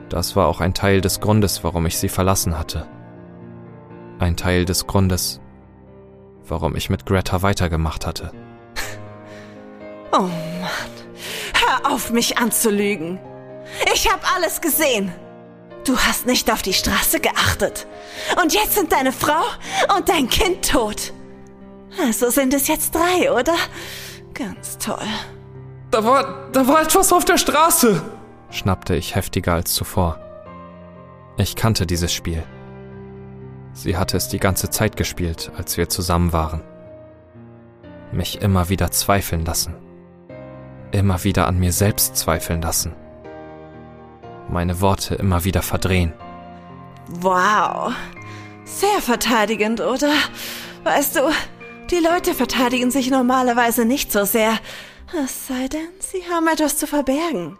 [0.09, 2.87] Das war auch ein Teil des Grundes, warum ich sie verlassen hatte.
[4.19, 5.39] Ein Teil des Grundes,
[6.45, 8.31] warum ich mit Greta weitergemacht hatte.
[10.13, 10.91] Oh Mann.
[11.53, 13.17] Hör auf, mich anzulügen.
[13.93, 15.13] Ich habe alles gesehen.
[15.85, 17.87] Du hast nicht auf die Straße geachtet.
[18.41, 19.41] Und jetzt sind deine Frau
[19.95, 21.13] und dein Kind tot.
[22.01, 23.55] Also sind es jetzt drei, oder?
[24.33, 24.97] Ganz toll.
[25.89, 28.01] Da war, da war etwas auf der Straße,
[28.49, 30.19] schnappte ich heftiger als zuvor.
[31.37, 32.43] Ich kannte dieses Spiel.
[33.73, 36.61] Sie hatte es die ganze Zeit gespielt, als wir zusammen waren.
[38.11, 39.75] Mich immer wieder zweifeln lassen
[40.91, 42.93] immer wieder an mir selbst zweifeln lassen.
[44.51, 46.13] Meine Worte immer wieder verdrehen.
[47.07, 47.93] Wow.
[48.65, 50.13] Sehr verteidigend, oder?
[50.83, 51.31] Weißt du,
[51.89, 54.57] die Leute verteidigen sich normalerweise nicht so sehr.
[55.23, 57.57] Es sei denn, sie haben etwas zu verbergen.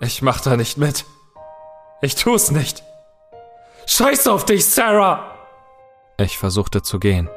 [0.00, 1.04] Ich mach da nicht mit.
[2.00, 2.82] Ich tu's nicht.
[3.86, 5.34] Scheiß auf dich, Sarah!
[6.16, 7.28] Ich versuchte zu gehen.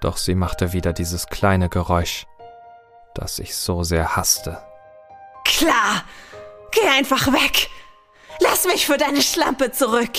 [0.00, 2.26] Doch sie machte wieder dieses kleine Geräusch
[3.14, 4.58] das ich so sehr hasste.
[5.44, 6.02] Klar!
[6.72, 7.68] Geh einfach weg!
[8.40, 10.12] Lass mich für deine Schlampe zurück!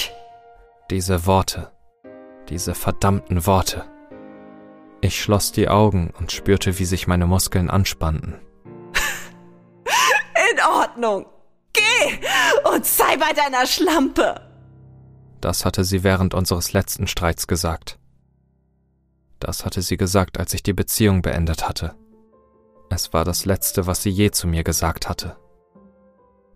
[0.90, 1.72] Diese Worte,
[2.50, 3.86] diese verdammten Worte.
[5.02, 8.40] Ich schloss die Augen und spürte, wie sich meine Muskeln anspannten.
[10.52, 11.26] In Ordnung.
[11.74, 14.42] Geh Geh und sei bei deiner Schlampe.
[15.40, 17.98] Das hatte sie während unseres letzten Streits gesagt.
[19.40, 21.96] Das hatte sie gesagt, als ich die Beziehung beendet hatte.
[22.90, 25.38] Es war das Letzte, was sie je zu mir gesagt hatte.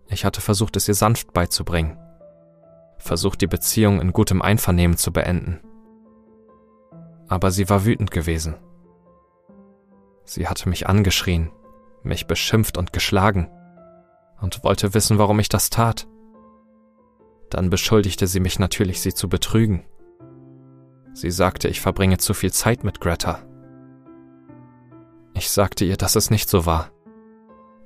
[0.08, 1.98] Ich hatte versucht, es ihr sanft beizubringen,
[2.98, 5.60] versucht, die Beziehung in gutem Einvernehmen zu beenden.
[7.28, 8.54] Aber sie war wütend gewesen.
[10.24, 11.50] Sie hatte mich angeschrien,
[12.02, 13.50] mich beschimpft und geschlagen
[14.40, 16.06] und wollte wissen, warum ich das tat.
[17.50, 19.84] Dann beschuldigte sie mich natürlich, sie zu betrügen.
[21.14, 23.38] Sie sagte, ich verbringe zu viel Zeit mit Greta.
[25.34, 26.90] Ich sagte ihr, dass es nicht so war.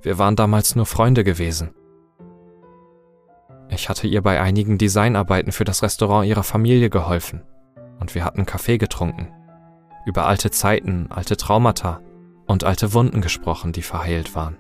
[0.03, 1.75] Wir waren damals nur Freunde gewesen.
[3.71, 7.43] Ich hatte ihr bei einigen Designarbeiten für das Restaurant ihrer Familie geholfen
[8.01, 9.29] und wir hatten Kaffee getrunken,
[10.07, 12.01] über alte Zeiten, alte Traumata
[12.47, 14.57] und alte Wunden gesprochen, die verheilt waren.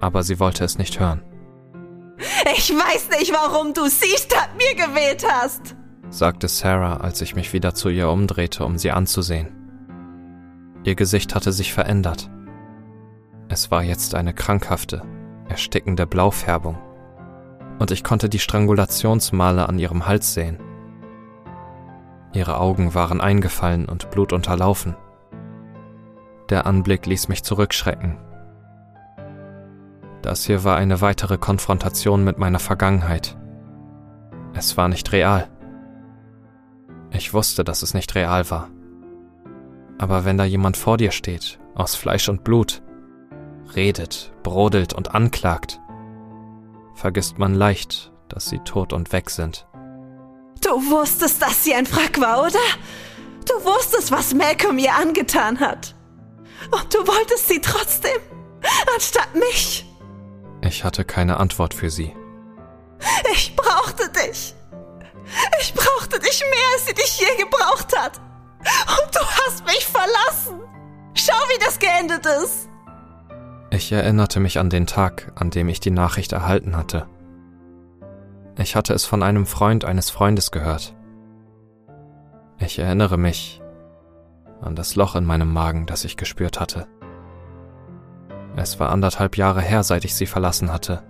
[0.00, 1.22] Aber sie wollte es nicht hören.
[2.56, 5.74] Ich weiß nicht, warum du sie statt mir gewählt hast,
[6.08, 9.48] sagte Sarah, als ich mich wieder zu ihr umdrehte, um sie anzusehen.
[10.84, 12.30] Ihr Gesicht hatte sich verändert.
[13.48, 15.02] Es war jetzt eine krankhafte,
[15.48, 16.78] erstickende Blaufärbung
[17.82, 20.56] und ich konnte die Strangulationsmale an ihrem Hals sehen.
[22.32, 24.94] Ihre Augen waren eingefallen und blutunterlaufen.
[26.48, 28.18] Der Anblick ließ mich zurückschrecken.
[30.22, 33.36] Das hier war eine weitere Konfrontation mit meiner Vergangenheit.
[34.54, 35.48] Es war nicht real.
[37.10, 38.68] Ich wusste, dass es nicht real war.
[39.98, 42.80] Aber wenn da jemand vor dir steht, aus Fleisch und Blut,
[43.74, 45.80] redet, brodelt und anklagt,
[47.02, 49.66] vergisst man leicht, dass sie tot und weg sind.
[50.64, 52.60] Du wusstest, dass sie ein Wrack war, oder?
[53.44, 55.96] Du wusstest, was Malcolm ihr angetan hat.
[56.70, 58.20] Und du wolltest sie trotzdem,
[58.94, 59.84] anstatt mich.
[60.60, 62.14] Ich hatte keine Antwort für sie.
[63.32, 64.54] Ich brauchte dich.
[65.60, 68.20] Ich brauchte dich mehr, als sie dich je gebraucht hat.
[68.60, 70.60] Und du hast mich verlassen.
[71.14, 72.68] Schau, wie das geendet ist.
[73.74, 77.06] Ich erinnerte mich an den Tag, an dem ich die Nachricht erhalten hatte.
[78.58, 80.94] Ich hatte es von einem Freund eines Freundes gehört.
[82.58, 83.62] Ich erinnere mich
[84.60, 86.86] an das Loch in meinem Magen, das ich gespürt hatte.
[88.56, 91.02] Es war anderthalb Jahre her, seit ich sie verlassen hatte.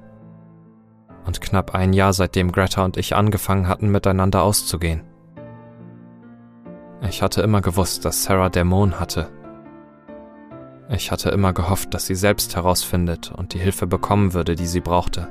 [1.26, 5.02] Und knapp ein Jahr, seitdem Greta und ich angefangen hatten, miteinander auszugehen.
[7.08, 9.30] Ich hatte immer gewusst, dass Sarah Dämon hatte
[10.95, 14.80] ich hatte immer gehofft, dass sie selbst herausfindet und die Hilfe bekommen würde, die sie
[14.80, 15.28] brauchte.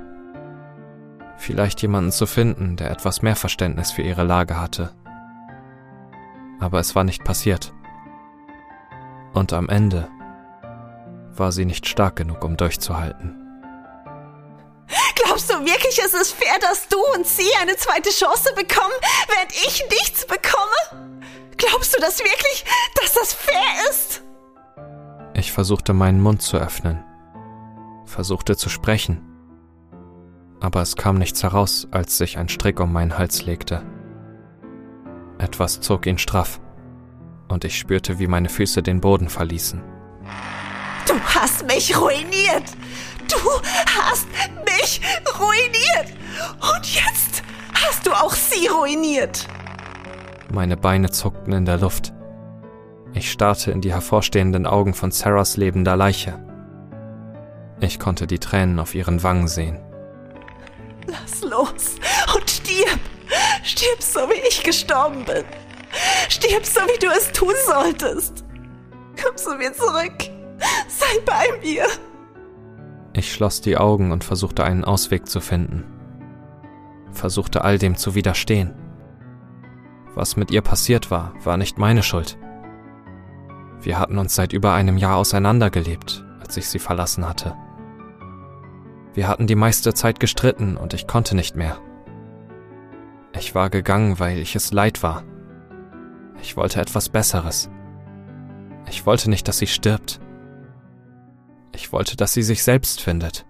[1.37, 4.91] Vielleicht jemanden zu finden, der etwas mehr Verständnis für ihre Lage hatte.
[6.59, 7.73] Aber es war nicht passiert.
[9.33, 10.07] Und am Ende
[11.35, 13.37] war sie nicht stark genug, um durchzuhalten.
[15.15, 18.93] Glaubst du wirklich, es ist fair, dass du und sie eine zweite Chance bekommen,
[19.27, 21.21] während ich nichts bekomme?
[21.57, 22.65] Glaubst du das wirklich,
[22.99, 24.23] dass das fair ist?
[25.33, 27.03] Ich versuchte meinen Mund zu öffnen,
[28.05, 29.21] versuchte zu sprechen,
[30.59, 33.81] aber es kam nichts heraus, als sich ein Strick um meinen Hals legte.
[35.37, 36.59] Etwas zog ihn straff,
[37.47, 39.81] und ich spürte, wie meine Füße den Boden verließen.
[41.07, 42.75] Du hast mich ruiniert!
[43.27, 43.37] Du
[43.99, 44.27] hast
[44.65, 45.01] mich
[45.39, 46.17] ruiniert!
[46.75, 47.41] Und jetzt
[47.73, 49.47] hast du auch sie ruiniert!
[50.53, 52.13] Meine Beine zuckten in der Luft.
[53.13, 56.39] Ich starrte in die hervorstehenden Augen von Sarahs lebender Leiche.
[57.79, 59.79] Ich konnte die Tränen auf ihren Wangen sehen.
[61.07, 61.97] Lass los
[62.35, 62.99] und stirb!
[63.63, 65.43] Stirb so, wie ich gestorben bin!
[66.29, 68.45] Stirb so, wie du es tun solltest!
[69.21, 70.29] Komm zu mir zurück!
[70.87, 71.85] Sei bei mir!
[73.13, 75.83] Ich schloss die Augen und versuchte einen Ausweg zu finden.
[77.11, 78.73] Versuchte all dem zu widerstehen.
[80.15, 82.37] Was mit ihr passiert war, war nicht meine Schuld.
[83.81, 87.55] Wir hatten uns seit über einem Jahr auseinandergelebt, als ich sie verlassen hatte.
[89.13, 91.77] Wir hatten die meiste Zeit gestritten und ich konnte nicht mehr.
[93.37, 95.23] Ich war gegangen, weil ich es leid war.
[96.41, 97.69] Ich wollte etwas Besseres.
[98.89, 100.19] Ich wollte nicht, dass sie stirbt.
[101.73, 103.45] Ich wollte, dass sie sich selbst findet.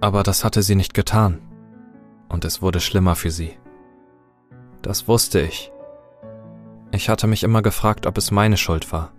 [0.00, 1.40] Aber das hatte sie nicht getan.
[2.28, 3.56] Und es wurde schlimmer für sie.
[4.80, 5.71] Das wusste ich.
[6.94, 9.12] Ich hatte mich immer gefragt, ob es meine Schuld war.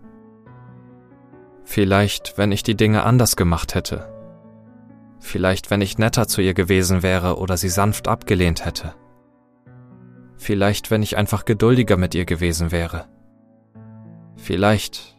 [1.64, 4.10] Vielleicht, wenn ich die Dinge anders gemacht hätte.
[5.20, 8.94] Vielleicht, wenn ich netter zu ihr gewesen wäre oder sie sanft abgelehnt hätte.
[10.38, 13.08] Vielleicht, wenn ich einfach geduldiger mit ihr gewesen wäre.
[14.36, 15.18] Vielleicht,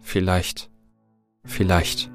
[0.00, 0.70] vielleicht,
[1.44, 2.10] vielleicht.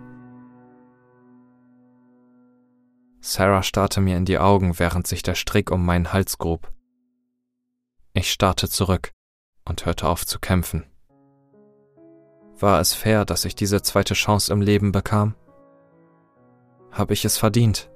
[3.22, 6.74] Sarah starrte mir in die Augen, während sich der Strick um meinen Hals grub.
[8.14, 9.14] Ich starrte zurück
[9.68, 10.86] und hörte auf zu kämpfen.
[12.60, 15.36] War es fair, dass ich diese zweite Chance im Leben bekam?
[16.92, 17.90] Habe ich es verdient?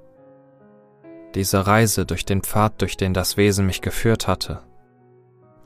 [1.34, 4.62] Diese Reise durch den Pfad, durch den das Wesen mich geführt hatte,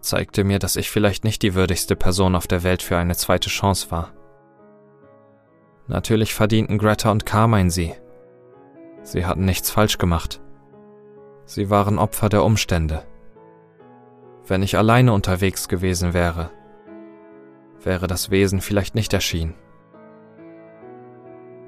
[0.01, 3.51] zeigte mir, dass ich vielleicht nicht die würdigste Person auf der Welt für eine zweite
[3.51, 4.13] Chance war.
[5.89, 7.95] Natürlich verdienten Greta und Carmine sie.
[9.03, 10.41] Sie hatten nichts falsch gemacht.
[11.45, 13.05] Sie waren Opfer der Umstände.
[14.47, 16.51] Wenn ich alleine unterwegs gewesen wäre,
[17.83, 19.55] wäre das Wesen vielleicht nicht erschienen.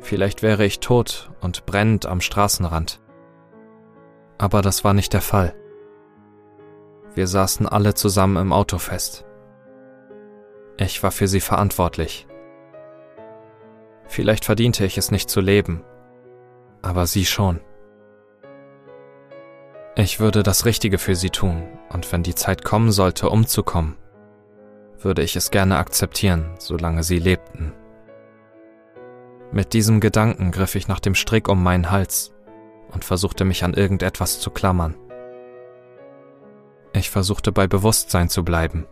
[0.00, 3.00] Vielleicht wäre ich tot und brennend am Straßenrand.
[4.38, 5.54] Aber das war nicht der Fall.
[7.14, 9.24] Wir saßen alle zusammen im Auto fest.
[10.76, 12.28] Ich war für sie verantwortlich.
[14.06, 15.82] Vielleicht verdiente ich es nicht zu leben,
[16.80, 17.60] aber sie schon.
[19.96, 23.96] Ich würde das Richtige für sie tun, und wenn die Zeit kommen sollte, umzukommen,
[24.98, 27.72] würde ich es gerne akzeptieren, solange sie lebten.
[29.52, 32.34] Mit diesem Gedanken griff ich nach dem Strick um meinen Hals
[32.92, 34.94] und versuchte mich an irgendetwas zu klammern.
[36.92, 38.86] Ich versuchte bei Bewusstsein zu bleiben.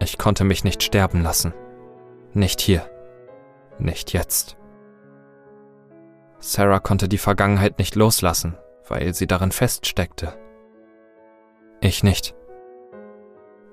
[0.00, 1.54] Ich konnte mich nicht sterben lassen.
[2.32, 2.88] Nicht hier.
[3.78, 4.56] Nicht jetzt.
[6.38, 8.56] Sarah konnte die Vergangenheit nicht loslassen,
[8.88, 10.38] weil sie darin feststeckte.
[11.86, 12.34] Ich nicht.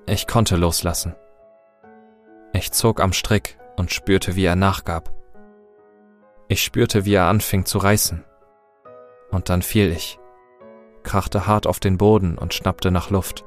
[0.06, 1.16] Ich konnte loslassen.
[2.52, 5.12] Ich zog am Strick und spürte, wie er nachgab.
[6.46, 8.24] Ich spürte, wie er anfing zu reißen.
[9.32, 10.20] Und dann fiel ich,
[11.02, 13.44] krachte hart auf den Boden und schnappte nach Luft.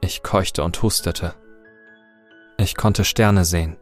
[0.00, 1.34] Ich keuchte und hustete.
[2.58, 3.76] Ich konnte Sterne sehen,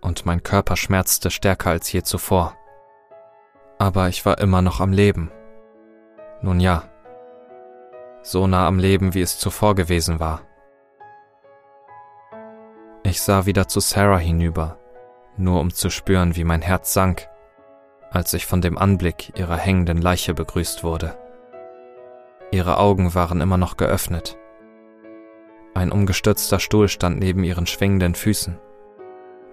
[0.00, 2.56] und mein Körper schmerzte stärker als je zuvor.
[3.78, 5.30] Aber ich war immer noch am Leben.
[6.40, 6.89] Nun ja,
[8.22, 10.42] so nah am Leben, wie es zuvor gewesen war.
[13.02, 14.78] Ich sah wieder zu Sarah hinüber,
[15.36, 17.28] nur um zu spüren, wie mein Herz sank,
[18.10, 21.16] als ich von dem Anblick ihrer hängenden Leiche begrüßt wurde.
[22.50, 24.36] Ihre Augen waren immer noch geöffnet.
[25.74, 28.58] Ein umgestürzter Stuhl stand neben ihren schwingenden Füßen.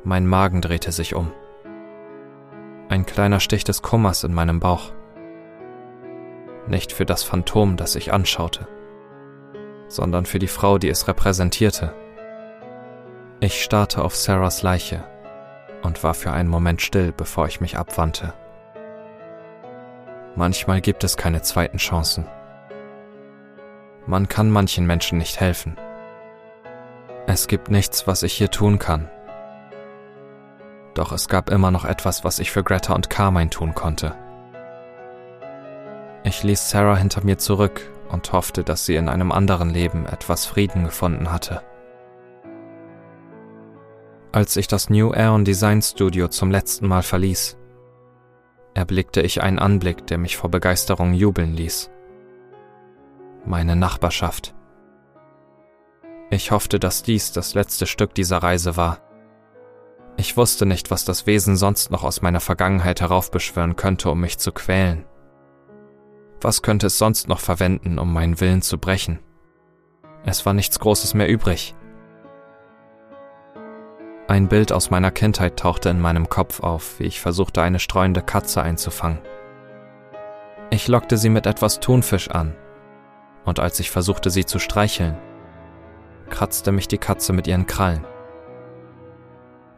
[0.03, 1.31] Mein Magen drehte sich um.
[2.89, 4.93] Ein kleiner Stich des Kummers in meinem Bauch
[6.67, 8.67] nicht für das Phantom, das ich anschaute,
[9.87, 11.93] sondern für die Frau, die es repräsentierte.
[13.39, 15.03] Ich starrte auf Sarahs Leiche
[15.83, 18.33] und war für einen Moment still, bevor ich mich abwandte.
[20.35, 22.27] Manchmal gibt es keine zweiten Chancen.
[24.05, 25.77] Man kann manchen Menschen nicht helfen.
[27.25, 29.09] Es gibt nichts, was ich hier tun kann.
[30.93, 34.15] Doch es gab immer noch etwas, was ich für Greta und Carmine tun konnte.
[36.37, 40.45] Ich ließ Sarah hinter mir zurück und hoffte, dass sie in einem anderen Leben etwas
[40.45, 41.63] Frieden gefunden hatte.
[44.31, 47.57] Als ich das New Aeon Design Studio zum letzten Mal verließ,
[48.75, 51.89] erblickte ich einen Anblick, der mich vor Begeisterung jubeln ließ.
[53.43, 54.53] Meine Nachbarschaft.
[56.29, 58.99] Ich hoffte, dass dies das letzte Stück dieser Reise war.
[60.17, 64.37] Ich wusste nicht, was das Wesen sonst noch aus meiner Vergangenheit heraufbeschwören könnte, um mich
[64.37, 65.03] zu quälen.
[66.41, 69.19] Was könnte es sonst noch verwenden, um meinen Willen zu brechen?
[70.25, 71.73] Es war nichts Großes mehr übrig.
[74.27, 78.21] Ein Bild aus meiner Kindheit tauchte in meinem Kopf auf, wie ich versuchte, eine streuende
[78.21, 79.19] Katze einzufangen.
[80.69, 82.53] Ich lockte sie mit etwas Thunfisch an,
[83.45, 85.17] und als ich versuchte, sie zu streicheln,
[86.29, 88.05] kratzte mich die Katze mit ihren Krallen.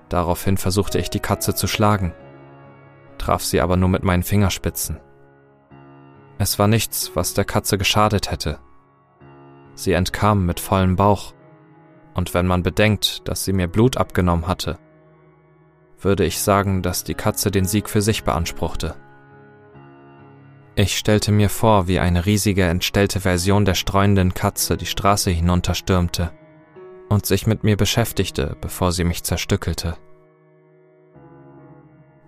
[0.09, 2.13] Daraufhin versuchte ich die Katze zu schlagen,
[3.19, 4.99] traf sie aber nur mit meinen Fingerspitzen.
[6.39, 8.59] Es war nichts, was der Katze geschadet hätte.
[9.75, 11.33] Sie entkam mit vollem Bauch,
[12.13, 14.79] und wenn man bedenkt, dass sie mir Blut abgenommen hatte,
[15.99, 18.95] würde ich sagen, dass die Katze den Sieg für sich beanspruchte.
[20.75, 26.31] Ich stellte mir vor, wie eine riesige, entstellte Version der streuenden Katze die Straße hinunterstürmte
[27.09, 29.97] und sich mit mir beschäftigte, bevor sie mich zerstückelte.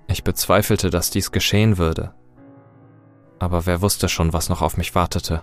[0.08, 2.14] Ich bezweifelte, dass dies geschehen würde,
[3.42, 5.42] aber wer wusste schon, was noch auf mich wartete.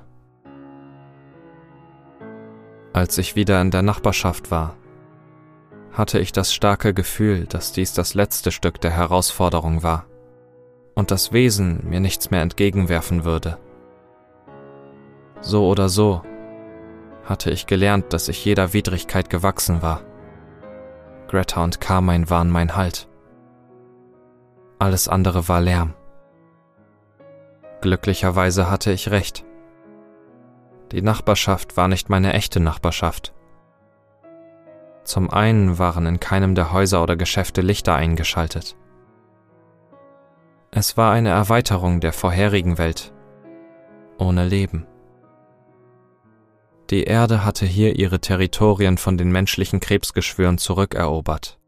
[2.92, 4.76] Als ich wieder in der Nachbarschaft war,
[5.92, 10.06] hatte ich das starke Gefühl, dass dies das letzte Stück der Herausforderung war
[10.94, 13.58] und das Wesen mir nichts mehr entgegenwerfen würde.
[15.40, 16.22] So oder so
[17.24, 20.02] hatte ich gelernt, dass ich jeder Widrigkeit gewachsen war.
[21.26, 23.08] Greta und Carmine waren mein Halt.
[24.78, 25.94] Alles andere war Lärm.
[27.80, 29.44] Glücklicherweise hatte ich recht.
[30.92, 33.34] Die Nachbarschaft war nicht meine echte Nachbarschaft.
[35.04, 38.76] Zum einen waren in keinem der Häuser oder Geschäfte Lichter eingeschaltet.
[40.70, 43.12] Es war eine Erweiterung der vorherigen Welt,
[44.18, 44.86] ohne Leben.
[46.90, 51.58] Die Erde hatte hier ihre Territorien von den menschlichen Krebsgeschwüren zurückerobert,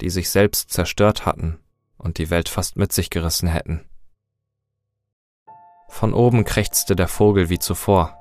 [0.00, 1.58] die sich selbst zerstört hatten
[1.96, 3.87] und die Welt fast mit sich gerissen hätten.
[5.88, 8.14] Von oben krächzte der Vogel wie zuvor.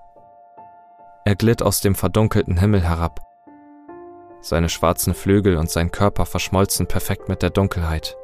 [1.26, 3.20] Er glitt aus dem verdunkelten Himmel herab.
[4.42, 8.18] Seine schwarzen Flügel und sein Körper verschmolzen perfekt mit der Dunkelheit.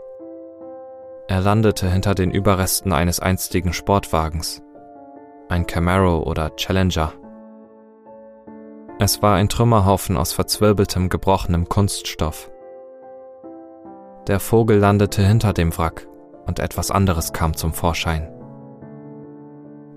[1.27, 4.63] Er landete hinter den Überresten eines einstigen Sportwagens,
[5.49, 7.13] ein Camaro oder Challenger.
[8.99, 12.49] Es war ein Trümmerhaufen aus verzwirbeltem, gebrochenem Kunststoff.
[14.27, 16.07] Der Vogel landete hinter dem Wrack
[16.45, 18.32] und etwas anderes kam zum Vorschein.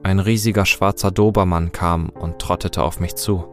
[0.06, 3.44] Ein riesiger schwarzer Dobermann kam und trottete auf mich zu.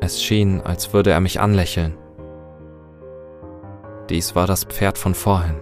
[0.00, 1.98] Es schien, als würde er mich anlächeln.
[4.08, 5.56] Dies war das Pferd von vorhin.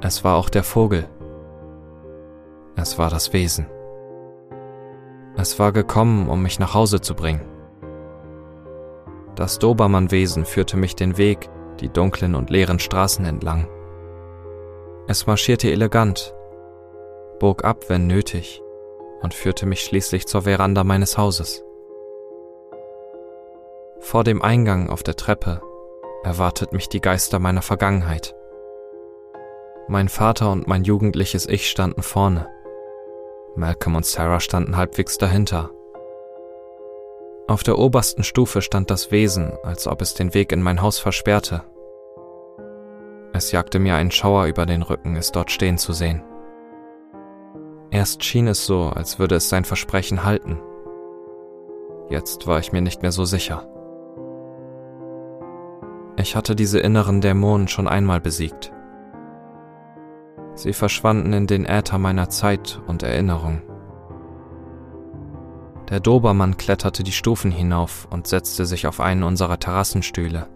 [0.00, 1.06] Es war auch der Vogel.
[2.74, 3.66] Es war das Wesen.
[5.36, 7.44] Es war gekommen, um mich nach Hause zu bringen.
[9.34, 11.50] Das Dobermannwesen führte mich den Weg,
[11.80, 13.68] die dunklen und leeren Straßen entlang.
[15.06, 16.34] Es marschierte elegant,
[17.42, 18.62] bog ab, wenn nötig,
[19.20, 21.64] und führte mich schließlich zur Veranda meines Hauses.
[23.98, 25.60] Vor dem Eingang auf der Treppe
[26.22, 28.36] erwartet mich die Geister meiner Vergangenheit.
[29.88, 32.48] Mein Vater und mein jugendliches Ich standen vorne.
[33.56, 35.70] Malcolm und Sarah standen halbwegs dahinter.
[37.48, 41.00] Auf der obersten Stufe stand das Wesen, als ob es den Weg in mein Haus
[41.00, 41.64] versperrte.
[43.32, 46.22] Es jagte mir einen Schauer über den Rücken, es dort stehen zu sehen.
[47.92, 50.58] Erst schien es so, als würde es sein Versprechen halten.
[52.08, 53.68] Jetzt war ich mir nicht mehr so sicher.
[56.16, 58.72] Ich hatte diese inneren Dämonen schon einmal besiegt.
[60.54, 63.60] Sie verschwanden in den Äther meiner Zeit und Erinnerung.
[65.90, 70.48] Der Dobermann kletterte die Stufen hinauf und setzte sich auf einen unserer Terrassenstühle.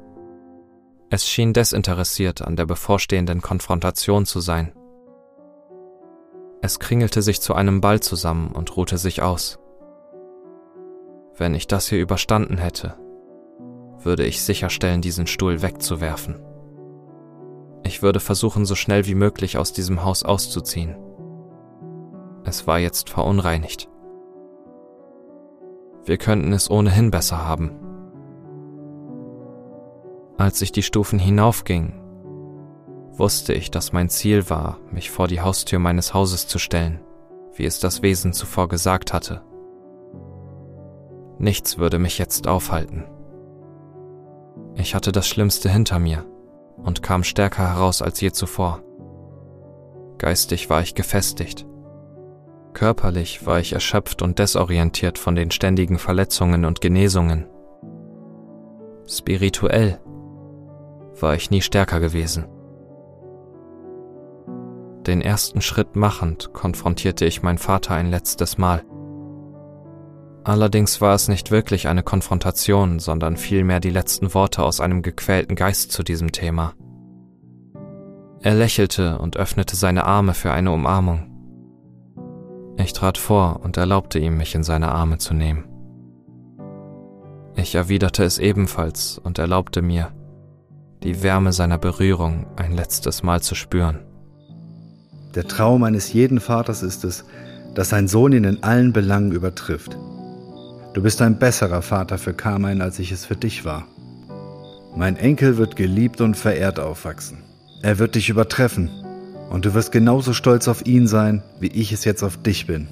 [1.11, 4.73] Es schien desinteressiert an der bevorstehenden Konfrontation zu sein.
[6.63, 9.59] Es kringelte sich zu einem Ball zusammen und ruhte sich aus.
[11.37, 12.97] Wenn ich das hier überstanden hätte,
[13.99, 16.41] würde ich sicherstellen, diesen Stuhl wegzuwerfen.
[17.85, 20.97] Ich würde versuchen, so schnell wie möglich aus diesem Haus auszuziehen.
[22.45, 23.89] Es war jetzt verunreinigt.
[26.05, 27.73] Wir könnten es ohnehin besser haben.
[30.39, 32.01] Als ich die Stufen hinaufging,
[33.19, 37.01] wusste ich, dass mein Ziel war, mich vor die Haustür meines Hauses zu stellen,
[37.55, 39.43] wie es das Wesen zuvor gesagt hatte.
[41.39, 43.05] Nichts würde mich jetzt aufhalten.
[44.75, 46.25] Ich hatte das Schlimmste hinter mir
[46.77, 48.83] und kam stärker heraus als je zuvor.
[50.19, 51.67] Geistig war ich gefestigt.
[52.73, 57.47] Körperlich war ich erschöpft und desorientiert von den ständigen Verletzungen und Genesungen.
[59.07, 59.99] Spirituell
[61.19, 62.47] war ich nie stärker gewesen.
[65.07, 68.85] Den ersten Schritt machend konfrontierte ich meinen Vater ein letztes Mal.
[70.43, 75.55] Allerdings war es nicht wirklich eine Konfrontation, sondern vielmehr die letzten Worte aus einem gequälten
[75.55, 76.75] Geist zu diesem Thema.
[78.41, 81.33] Er lächelte und öffnete seine Arme für eine Umarmung.
[82.77, 85.65] Ich trat vor und erlaubte ihm, mich in seine Arme zu nehmen.
[87.57, 90.13] Ich erwiderte es ebenfalls und erlaubte mir,
[91.03, 94.06] die Wärme seiner Berührung ein letztes Mal zu spüren.
[95.37, 97.25] Der Traum eines jeden Vaters ist es,
[97.75, 99.99] dass sein Sohn ihn in allen Belangen übertrifft.
[100.95, 103.87] Du bist ein besserer Vater für Carmine, als ich es für dich war.
[104.97, 107.43] Mein Enkel wird geliebt und verehrt aufwachsen.
[107.83, 108.89] Er wird dich übertreffen
[109.51, 112.89] und du wirst genauso stolz auf ihn sein, wie ich es jetzt auf dich bin.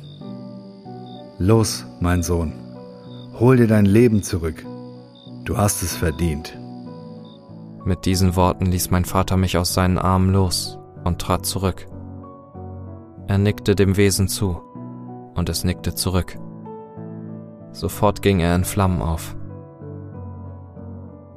[1.38, 2.52] Los, mein Sohn,
[3.40, 4.66] hol dir dein Leben zurück.
[5.46, 6.58] Du hast es verdient.
[7.86, 11.86] Mit diesen Worten ließ mein Vater mich aus seinen Armen los und trat zurück.
[13.26, 14.60] Er nickte dem Wesen zu
[15.34, 16.38] und es nickte zurück.
[17.72, 19.36] Sofort ging er in Flammen auf.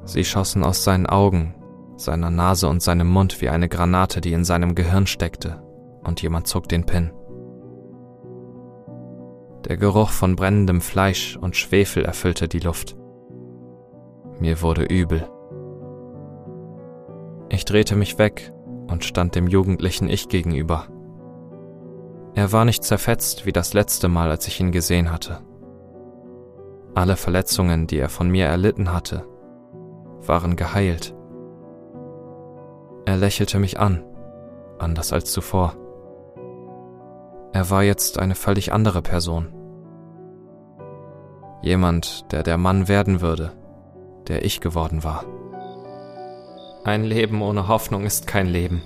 [0.04, 1.56] Sie schossen aus seinen Augen,
[1.96, 5.64] seiner Nase und seinem Mund wie eine Granate, die in seinem Gehirn steckte,
[6.04, 7.12] und jemand zog den Pin.
[9.66, 12.96] Der Geruch von brennendem Fleisch und Schwefel erfüllte die Luft.
[14.40, 15.28] Mir wurde übel.
[17.50, 18.54] Ich drehte mich weg
[18.88, 20.88] und stand dem jugendlichen Ich gegenüber.
[22.38, 25.40] Er war nicht zerfetzt wie das letzte Mal, als ich ihn gesehen hatte.
[26.94, 29.26] Alle Verletzungen, die er von mir erlitten hatte,
[30.22, 31.16] waren geheilt.
[33.06, 34.04] Er lächelte mich an,
[34.78, 35.74] anders als zuvor.
[37.54, 39.52] Er war jetzt eine völlig andere Person.
[41.64, 43.54] Jemand, der der Mann werden würde,
[44.28, 45.26] der ich geworden war.
[46.84, 48.84] Ein Leben ohne Hoffnung ist kein Leben.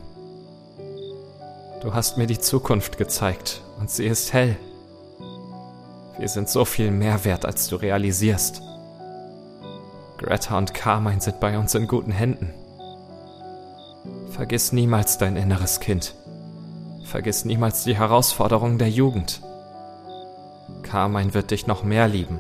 [1.82, 4.56] Du hast mir die Zukunft gezeigt und sie ist hell.
[6.20, 8.62] Wir sind so viel mehr wert, als du realisierst.
[10.18, 12.54] Greta und Carmine sind bei uns in guten Händen.
[14.30, 16.14] Vergiss niemals dein inneres Kind.
[17.04, 19.42] Vergiss niemals die Herausforderungen der Jugend.
[20.84, 22.40] Carmine wird dich noch mehr lieben,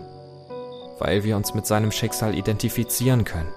[0.99, 3.51] weil wir uns mit seinem Schicksal identifizieren können.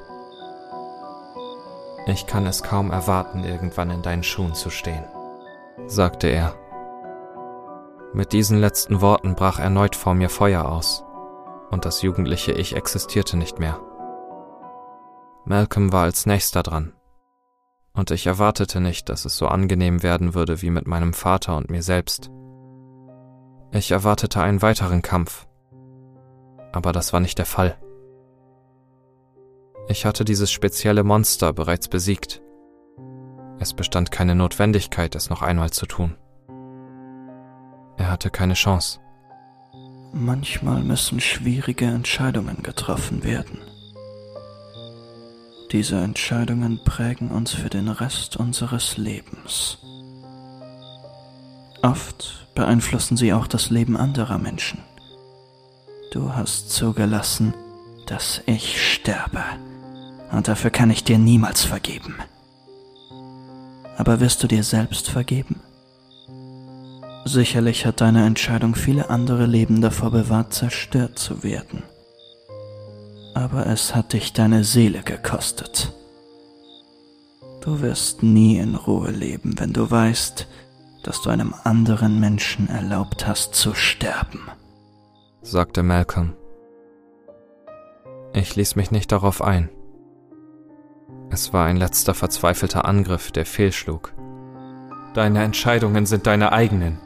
[2.06, 5.04] Ich kann es kaum erwarten, irgendwann in deinen Schuhen zu stehen,
[5.86, 6.54] sagte er.
[8.12, 11.04] Mit diesen letzten Worten brach erneut vor mir Feuer aus,
[11.70, 13.80] und das jugendliche Ich existierte nicht mehr.
[15.44, 16.92] Malcolm war als nächster dran,
[17.92, 21.70] und ich erwartete nicht, dass es so angenehm werden würde wie mit meinem Vater und
[21.70, 22.30] mir selbst.
[23.72, 25.46] Ich erwartete einen weiteren Kampf,
[26.72, 27.78] aber das war nicht der Fall.
[29.88, 32.40] Ich hatte dieses spezielle Monster bereits besiegt.
[33.64, 36.16] Es bestand keine Notwendigkeit, es noch einmal zu tun.
[37.96, 38.98] Er hatte keine Chance.
[40.12, 43.60] Manchmal müssen schwierige Entscheidungen getroffen werden.
[45.72, 49.78] Diese Entscheidungen prägen uns für den Rest unseres Lebens.
[51.80, 54.80] Oft beeinflussen sie auch das Leben anderer Menschen.
[56.12, 57.54] Du hast zugelassen,
[58.04, 59.42] dass ich sterbe,
[60.32, 62.14] und dafür kann ich dir niemals vergeben.
[63.96, 65.60] Aber wirst du dir selbst vergeben?
[67.24, 71.82] Sicherlich hat deine Entscheidung viele andere Leben davor bewahrt, zerstört zu werden
[73.34, 75.92] aber es hat dich deine Seele gekostet.
[77.60, 80.46] Du wirst nie in Ruhe leben, wenn du weißt,
[81.02, 84.40] dass du einem anderen Menschen erlaubt hast zu sterben,
[85.42, 86.34] sagte Malcolm.
[88.32, 89.68] Ich ließ mich nicht darauf ein.
[91.30, 94.12] Es war ein letzter verzweifelter Angriff, der fehlschlug.
[95.14, 96.98] Deine Entscheidungen sind deine eigenen.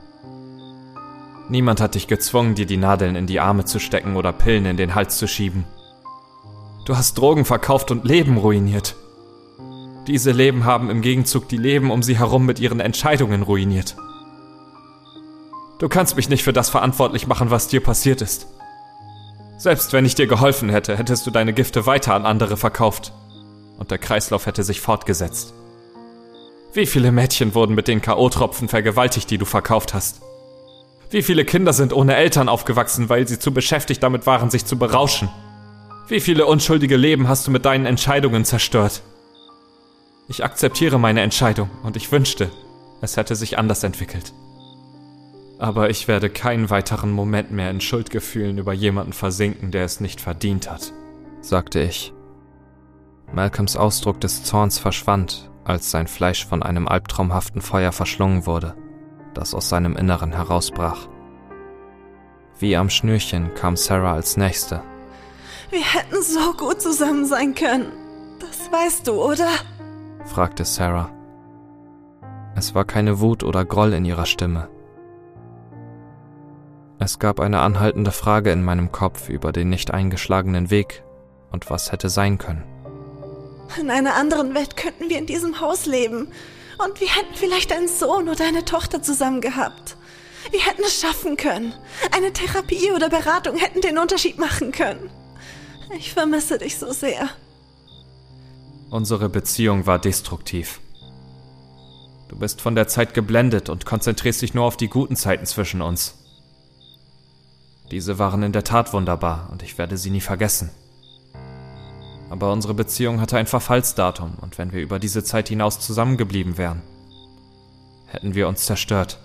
[1.49, 4.77] Niemand hat dich gezwungen, dir die Nadeln in die Arme zu stecken oder Pillen in
[4.77, 5.65] den Hals zu schieben.
[6.85, 8.97] Du hast Drogen verkauft und Leben ruiniert.
[10.07, 13.97] Diese Leben haben im Gegenzug die Leben um sie herum mit ihren Entscheidungen ruiniert.
[15.79, 18.47] Du kannst mich nicht für das verantwortlich machen, was dir passiert ist.
[19.59, 23.13] Selbst wenn ich dir geholfen hätte, hättest du deine Gifte weiter an andere verkauft.
[23.79, 25.55] Und der Kreislauf hätte sich fortgesetzt.
[26.75, 30.21] Wie viele Mädchen wurden mit den K.O.-Tropfen vergewaltigt, die du verkauft hast?
[31.11, 34.79] Wie viele Kinder sind ohne Eltern aufgewachsen, weil sie zu beschäftigt damit waren, sich zu
[34.79, 35.31] berauschen?
[36.09, 39.03] Wie viele unschuldige Leben hast du mit deinen Entscheidungen zerstört?
[40.29, 42.51] Ich akzeptiere meine Entscheidung und ich wünschte,
[43.01, 44.35] es hätte sich anders entwickelt.
[45.59, 50.21] Aber ich werde keinen weiteren Moment mehr in Schuldgefühlen über jemanden versinken, der es nicht
[50.21, 50.93] verdient hat,
[51.41, 52.13] sagte ich.
[53.33, 58.75] Malcolms Ausdruck des Zorns verschwand, als sein Fleisch von einem albtraumhaften Feuer verschlungen wurde,
[59.35, 61.09] das aus seinem Inneren herausbrach.
[62.59, 64.83] Wie am Schnürchen kam Sarah als Nächste
[65.71, 67.93] wir hätten so gut zusammen sein können.
[68.41, 69.49] Das weißt du, oder?
[70.25, 71.11] fragte Sarah.
[72.55, 74.69] Es war keine Wut oder Groll in ihrer Stimme.
[76.99, 81.05] Es gab eine anhaltende Frage in meinem Kopf über den nicht eingeschlagenen Weg
[81.53, 82.65] und was hätte sein können.
[83.77, 86.29] In einer anderen Welt könnten wir in diesem Haus leben
[86.79, 89.97] und wir hätten vielleicht einen Sohn oder eine Tochter zusammen gehabt.
[90.51, 91.75] Wir hätten es schaffen können.
[92.13, 95.11] Eine Therapie oder Beratung hätten den Unterschied machen können.
[95.97, 97.29] Ich vermisse dich so sehr.
[98.91, 100.81] Unsere Beziehung war destruktiv.
[102.29, 105.83] Du bist von der Zeit geblendet und konzentrierst dich nur auf die guten Zeiten zwischen
[105.83, 106.15] uns.
[107.91, 110.71] Diese waren in der Tat wunderbar und ich werde sie nie vergessen.
[112.31, 116.83] Aber unsere Beziehung hatte ein Verfallsdatum und wenn wir über diese Zeit hinaus zusammengeblieben wären,
[118.07, 119.19] hätten wir uns zerstört.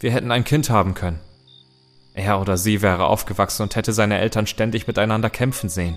[0.00, 1.18] Wir hätten ein Kind haben können.
[2.14, 5.96] Er oder sie wäre aufgewachsen und hätte seine Eltern ständig miteinander kämpfen sehen.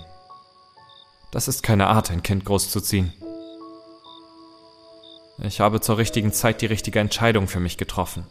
[1.31, 3.13] Das ist keine Art, ein Kind großzuziehen.
[5.43, 8.25] Ich habe zur richtigen Zeit die richtige Entscheidung für mich getroffen.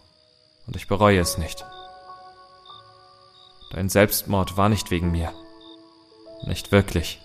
[0.66, 1.64] Und ich bereue es nicht.
[3.72, 5.32] Dein Selbstmord war nicht wegen mir.
[6.42, 7.20] Nicht wirklich.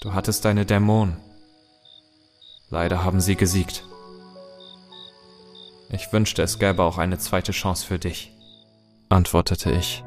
[0.00, 1.16] Du hattest deine Dämonen.
[2.70, 3.84] Leider haben sie gesiegt.
[5.90, 8.32] Ich wünschte, es gäbe auch eine zweite Chance für dich,
[9.08, 10.04] antwortete ich.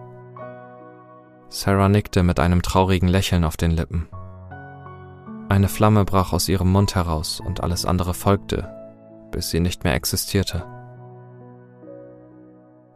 [1.47, 4.07] Sarah nickte mit einem traurigen Lächeln auf den Lippen.
[5.47, 8.69] Eine Flamme brach aus ihrem Mund heraus und alles andere folgte,
[9.31, 10.65] bis sie nicht mehr existierte.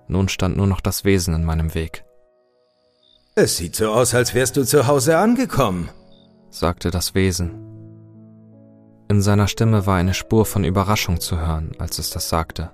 [0.07, 2.05] Nun stand nur noch das Wesen in meinem Weg.
[3.35, 5.89] Es sieht so aus, als wärst du zu Hause angekommen,
[6.51, 7.55] sagte das Wesen.
[9.09, 12.69] In seiner Stimme war eine Spur von Überraschung zu hören, als es das sagte.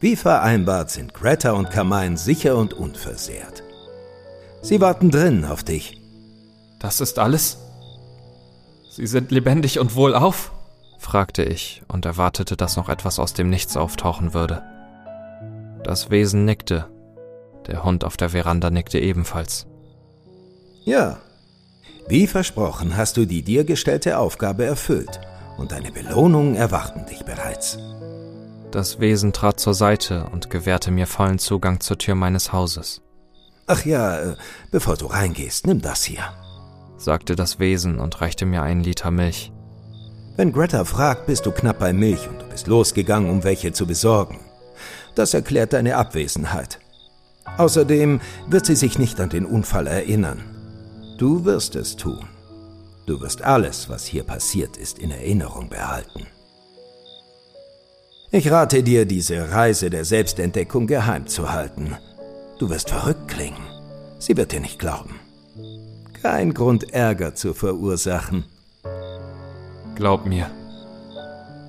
[0.00, 3.62] Wie vereinbart sind Greta und Carmine sicher und unversehrt.
[4.62, 6.00] Sie warten drin auf dich.
[6.80, 7.58] Das ist alles?
[8.90, 10.52] Sie sind lebendig und wohlauf?
[10.98, 14.62] fragte ich und erwartete, dass noch etwas aus dem Nichts auftauchen würde.
[15.84, 16.86] Das Wesen nickte.
[17.66, 19.66] Der Hund auf der Veranda nickte ebenfalls.
[20.84, 21.18] Ja.
[22.08, 25.20] Wie versprochen hast du die dir gestellte Aufgabe erfüllt
[25.58, 27.78] und deine Belohnungen erwarten dich bereits.
[28.72, 33.02] Das Wesen trat zur Seite und gewährte mir vollen Zugang zur Tür meines Hauses.
[33.66, 34.36] Ach ja, äh,
[34.70, 36.24] bevor du reingehst, nimm das hier,
[36.96, 39.52] sagte das Wesen und reichte mir einen Liter Milch.
[40.36, 43.86] Wenn Greta fragt, bist du knapp bei Milch und du bist losgegangen, um welche zu
[43.86, 44.40] besorgen.
[45.14, 46.80] Das erklärt deine Abwesenheit.
[47.56, 50.42] Außerdem wird sie sich nicht an den Unfall erinnern.
[51.18, 52.26] Du wirst es tun.
[53.06, 56.26] Du wirst alles, was hier passiert ist, in Erinnerung behalten.
[58.30, 61.96] Ich rate dir, diese Reise der Selbstentdeckung geheim zu halten.
[62.58, 63.66] Du wirst verrückt klingen.
[64.18, 65.20] Sie wird dir nicht glauben.
[66.22, 68.44] Kein Grund, Ärger zu verursachen.
[69.96, 70.50] Glaub mir,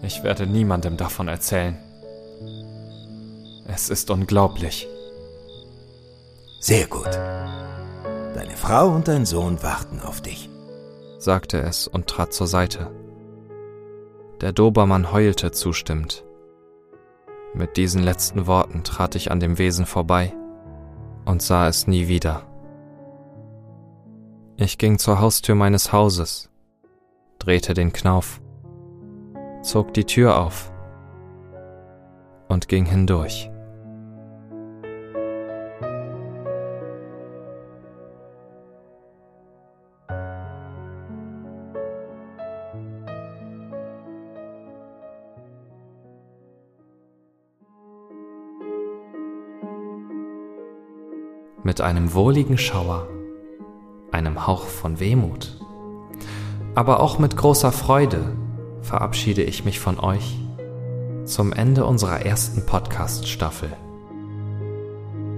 [0.03, 1.77] ich werde niemandem davon erzählen.
[3.67, 4.87] Es ist unglaublich.
[6.64, 7.14] Sehr gut.
[8.35, 10.49] Deine Frau und dein Sohn warten auf dich,
[11.18, 12.90] sagte es und trat zur Seite.
[14.40, 16.23] Der Dobermann heulte zustimmend.
[17.53, 20.34] Mit diesen letzten Worten trat ich an dem Wesen vorbei
[21.26, 22.44] und sah es nie wieder.
[24.56, 26.49] Ich ging zur Haustür meines Hauses,
[27.40, 28.40] drehte den Knauf,
[29.64, 30.72] zog die Tür auf
[32.48, 33.52] und ging hindurch.
[51.73, 53.07] Mit einem wohligen Schauer,
[54.11, 55.57] einem Hauch von Wehmut,
[56.75, 58.37] aber auch mit großer Freude
[58.83, 60.37] verabschiede ich mich von euch
[61.25, 63.73] zum Ende unserer ersten Podcast-Staffel.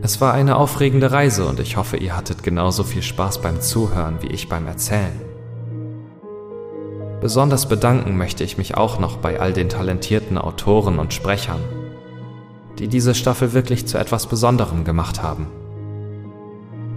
[0.02, 4.18] Es war eine aufregende Reise und ich hoffe, ihr hattet genauso viel Spaß beim Zuhören
[4.20, 5.22] wie ich beim Erzählen.
[7.22, 11.62] Besonders bedanken möchte ich mich auch noch bei all den talentierten Autoren und Sprechern,
[12.78, 15.48] die diese Staffel wirklich zu etwas Besonderem gemacht haben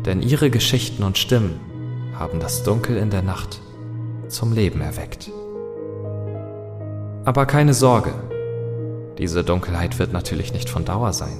[0.06, 1.60] denn ihre Geschichten und Stimmen
[2.14, 3.60] haben das Dunkel in der Nacht
[4.28, 5.30] zum Leben erweckt.
[7.24, 8.12] Aber keine Sorge,
[9.18, 11.38] diese Dunkelheit wird natürlich nicht von Dauer sein.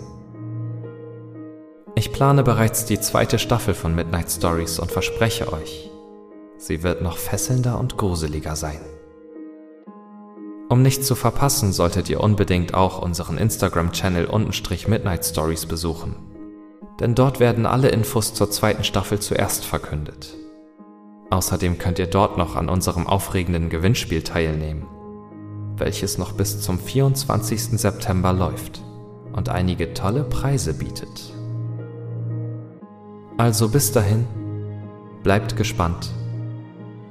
[1.95, 5.91] Ich plane bereits die zweite Staffel von Midnight Stories und verspreche euch,
[6.57, 8.81] sie wird noch fesselnder und gruseliger sein.
[10.69, 14.27] Um nichts zu verpassen, solltet ihr unbedingt auch unseren Instagram-Channel
[14.87, 16.15] Midnight Stories besuchen
[17.01, 20.35] denn dort werden alle Infos zur zweiten Staffel zuerst verkündet.
[21.31, 24.87] Außerdem könnt ihr dort noch an unserem aufregenden Gewinnspiel teilnehmen,
[25.77, 27.79] welches noch bis zum 24.
[27.79, 28.81] September läuft
[29.33, 31.33] und einige tolle Preise bietet.
[33.37, 34.27] Also bis dahin,
[35.23, 36.11] bleibt gespannt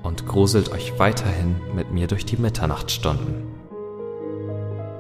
[0.03, 3.45] und gruselt euch weiterhin mit mir durch die Mitternachtsstunden.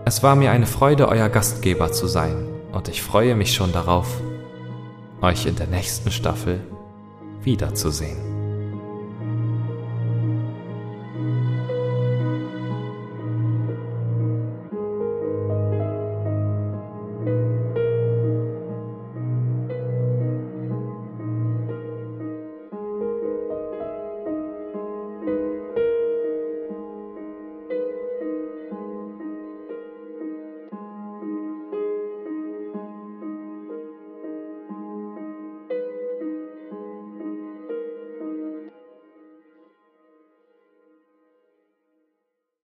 [0.05, 4.21] Es war mir eine Freude, euer Gastgeber zu sein und ich freue mich schon darauf,
[5.21, 6.59] euch in der nächsten Staffel
[7.43, 8.36] wiederzusehen.